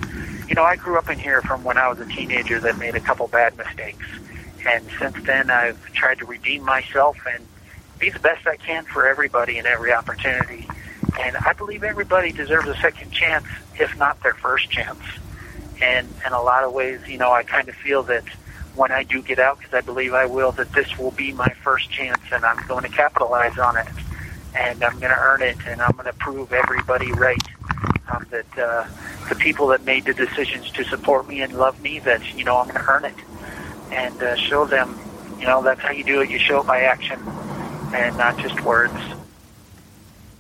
[0.53, 2.95] You know, I grew up in here from when I was a teenager that made
[2.95, 4.05] a couple bad mistakes.
[4.69, 7.43] And since then, I've tried to redeem myself and
[7.99, 10.69] be the best I can for everybody in every opportunity.
[11.19, 13.47] And I believe everybody deserves a second chance,
[13.81, 15.01] if not their first chance.
[15.81, 18.25] And in a lot of ways, you know, I kind of feel that
[18.75, 21.49] when I do get out, because I believe I will, that this will be my
[21.65, 23.89] first chance and I'm going to capitalize on it.
[24.55, 27.41] And I'm going to earn it and I'm going to prove everybody right.
[28.11, 28.87] Um, that uh,
[29.29, 32.59] the people that made the decisions to support me and love me, that, you know,
[32.59, 33.15] I'm going to earn it.
[33.91, 34.99] And uh, show them,
[35.39, 36.31] you know, that's how you do it.
[36.31, 37.21] You show it by action
[37.95, 38.95] and not just words.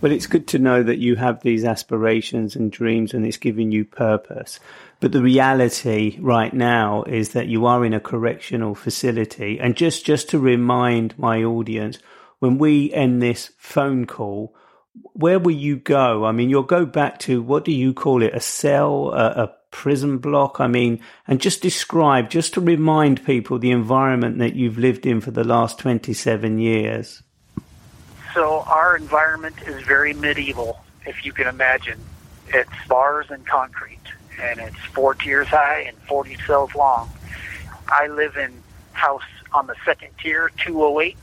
[0.00, 3.70] Well, it's good to know that you have these aspirations and dreams and it's giving
[3.70, 4.58] you purpose.
[4.98, 9.60] But the reality right now is that you are in a correctional facility.
[9.60, 11.98] And just, just to remind my audience,
[12.40, 14.54] when we end this phone call,
[14.94, 16.24] where will you go?
[16.24, 18.34] I mean, you'll go back to what do you call it?
[18.34, 20.60] A cell, a, a prison block?
[20.60, 25.20] I mean, and just describe, just to remind people the environment that you've lived in
[25.20, 27.22] for the last 27 years.
[28.34, 31.98] So our environment is very medieval, if you can imagine.
[32.48, 34.00] It's bars and concrete,
[34.40, 37.10] and it's four tiers high and 40 cells long.
[37.88, 38.52] I live in
[38.92, 39.22] house
[39.52, 41.16] on the second tier, 208,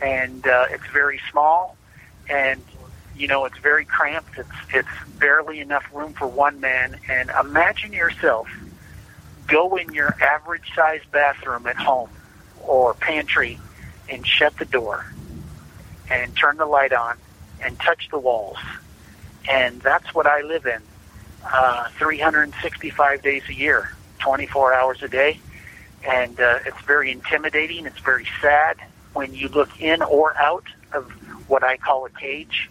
[0.00, 1.76] and uh, it's very small,
[2.28, 2.60] and
[3.16, 4.38] you know it's very cramped.
[4.38, 4.88] It's it's
[5.18, 6.98] barely enough room for one man.
[7.08, 8.48] And imagine yourself
[9.46, 12.10] go in your average size bathroom at home
[12.62, 13.58] or pantry
[14.08, 15.04] and shut the door
[16.10, 17.16] and turn the light on
[17.62, 18.58] and touch the walls.
[19.50, 20.80] And that's what I live in
[21.44, 23.90] uh, 365 days a year,
[24.20, 25.38] 24 hours a day.
[26.06, 27.86] And uh, it's very intimidating.
[27.86, 28.76] It's very sad
[29.12, 31.10] when you look in or out of
[31.48, 32.70] what I call a cage.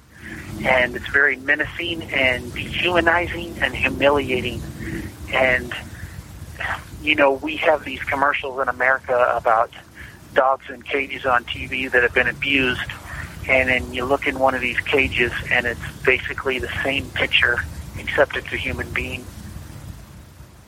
[0.63, 4.61] And it's very menacing and dehumanizing and humiliating.
[5.33, 5.73] And,
[7.01, 9.71] you know, we have these commercials in America about
[10.33, 12.91] dogs in cages on TV that have been abused
[13.47, 17.57] and then you look in one of these cages and it's basically the same picture
[17.97, 19.25] except it's a human being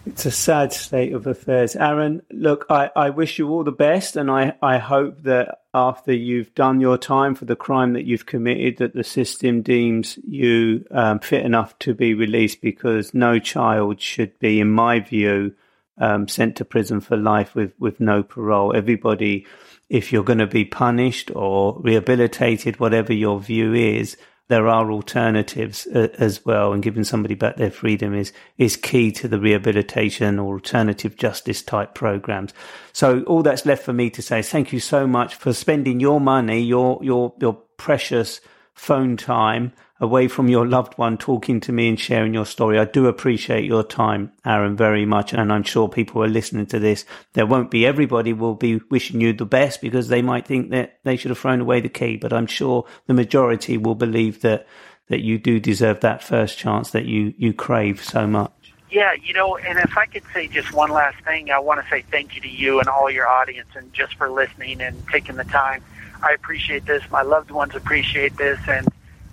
[0.06, 1.76] it's a sad state of affairs.
[1.76, 6.14] Aaron look i, I wish you all the best and I, I hope that after
[6.14, 10.86] you've done your time for the crime that you've committed that the system deems you
[10.92, 15.54] um, fit enough to be released because no child should be in my view
[15.98, 18.76] um, sent to prison for life with, with no parole.
[18.76, 19.46] Everybody
[19.90, 24.18] if you're going to be punished or rehabilitated, whatever your view is,
[24.48, 29.12] there are alternatives uh, as well, and giving somebody back their freedom is is key
[29.14, 32.54] to the rehabilitation or alternative justice type programs.
[32.94, 36.00] So all that's left for me to say is thank you so much for spending
[36.00, 38.42] your money, your your your precious
[38.74, 42.78] phone time away from your loved one talking to me and sharing your story.
[42.78, 45.34] I do appreciate your time, Aaron, very much.
[45.34, 47.06] And I'm sure people are listening to this.
[47.34, 51.00] There won't be everybody will be wishing you the best because they might think that
[51.04, 52.18] they should have thrown away the key.
[52.18, 54.68] But I'm sure the majority will believe that,
[55.08, 58.52] that you do deserve that first chance that you, you crave so much.
[58.92, 61.90] Yeah, you know, and if I could say just one last thing, I want to
[61.90, 65.36] say thank you to you and all your audience and just for listening and taking
[65.36, 65.84] the time.
[66.22, 67.04] I appreciate this.
[67.12, 68.60] My loved ones appreciate this.
[68.68, 68.88] And,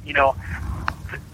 [0.04, 0.36] you know,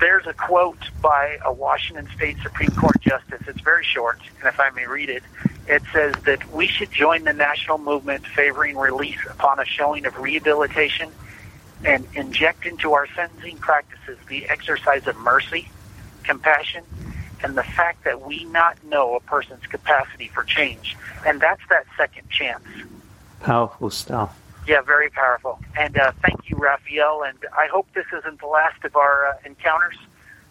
[0.00, 3.42] there's a quote by a Washington State Supreme Court justice.
[3.46, 5.22] It's very short, and if I may read it,
[5.66, 10.18] it says that we should join the national movement favoring release upon a showing of
[10.18, 11.10] rehabilitation
[11.84, 15.68] and inject into our sentencing practices the exercise of mercy,
[16.24, 16.84] compassion,
[17.42, 20.96] and the fact that we not know a person's capacity for change.
[21.24, 22.64] And that's that second chance.
[23.40, 24.36] Powerful stuff.
[24.68, 25.58] Yeah, very powerful.
[25.78, 27.22] And uh, thank you, Raphael.
[27.22, 29.96] And I hope this isn't the last of our uh, encounters.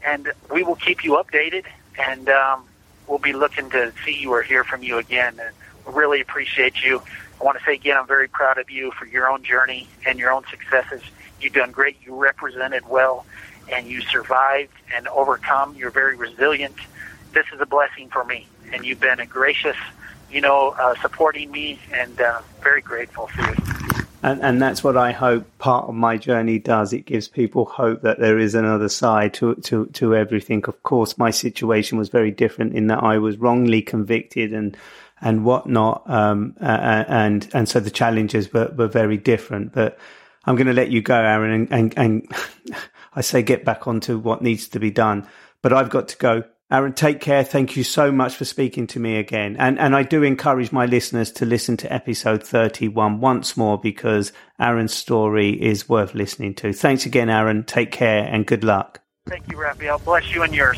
[0.03, 1.65] And we will keep you updated.
[1.99, 2.63] And um,
[3.05, 5.39] we'll be looking to see you or hear from you again.
[5.39, 7.03] And really appreciate you.
[7.39, 10.17] I want to say again, I'm very proud of you for your own journey and
[10.17, 11.03] your own successes.
[11.39, 11.97] You've done great.
[12.03, 13.23] You represented well,
[13.71, 15.75] and you survived and overcome.
[15.75, 16.75] You're very resilient.
[17.33, 19.77] This is a blessing for me, and you've been a gracious,
[20.31, 23.76] you know, uh, supporting me, and uh, very grateful for you.
[24.27, 26.91] And, and that's what I hope part of my journey does.
[26.91, 30.65] It gives people hope that there is another side to, to, to everything.
[30.67, 34.75] Of course, my situation was very different in that I was wrongly convicted and,
[35.21, 36.09] and whatnot.
[36.09, 39.97] Um, and, and so the challenges were, were very different, but
[40.43, 42.75] I'm going to let you go, Aaron, and, and, and
[43.15, 45.25] I say get back onto what needs to be done,
[45.61, 46.43] but I've got to go.
[46.69, 47.45] Aaron, take care.
[47.45, 49.55] Thank you so much for speaking to me again.
[49.57, 54.33] And, and I do encourage my listeners to listen to episode 31 once more because
[54.59, 56.73] Aaron's story is worth listening to.
[56.73, 57.63] Thanks again, Aaron.
[57.63, 59.01] Take care and good luck.
[59.27, 59.99] Thank you, Raphael.
[59.99, 60.77] Bless you and yours.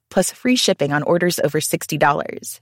[0.11, 2.59] plus free shipping on orders over $60.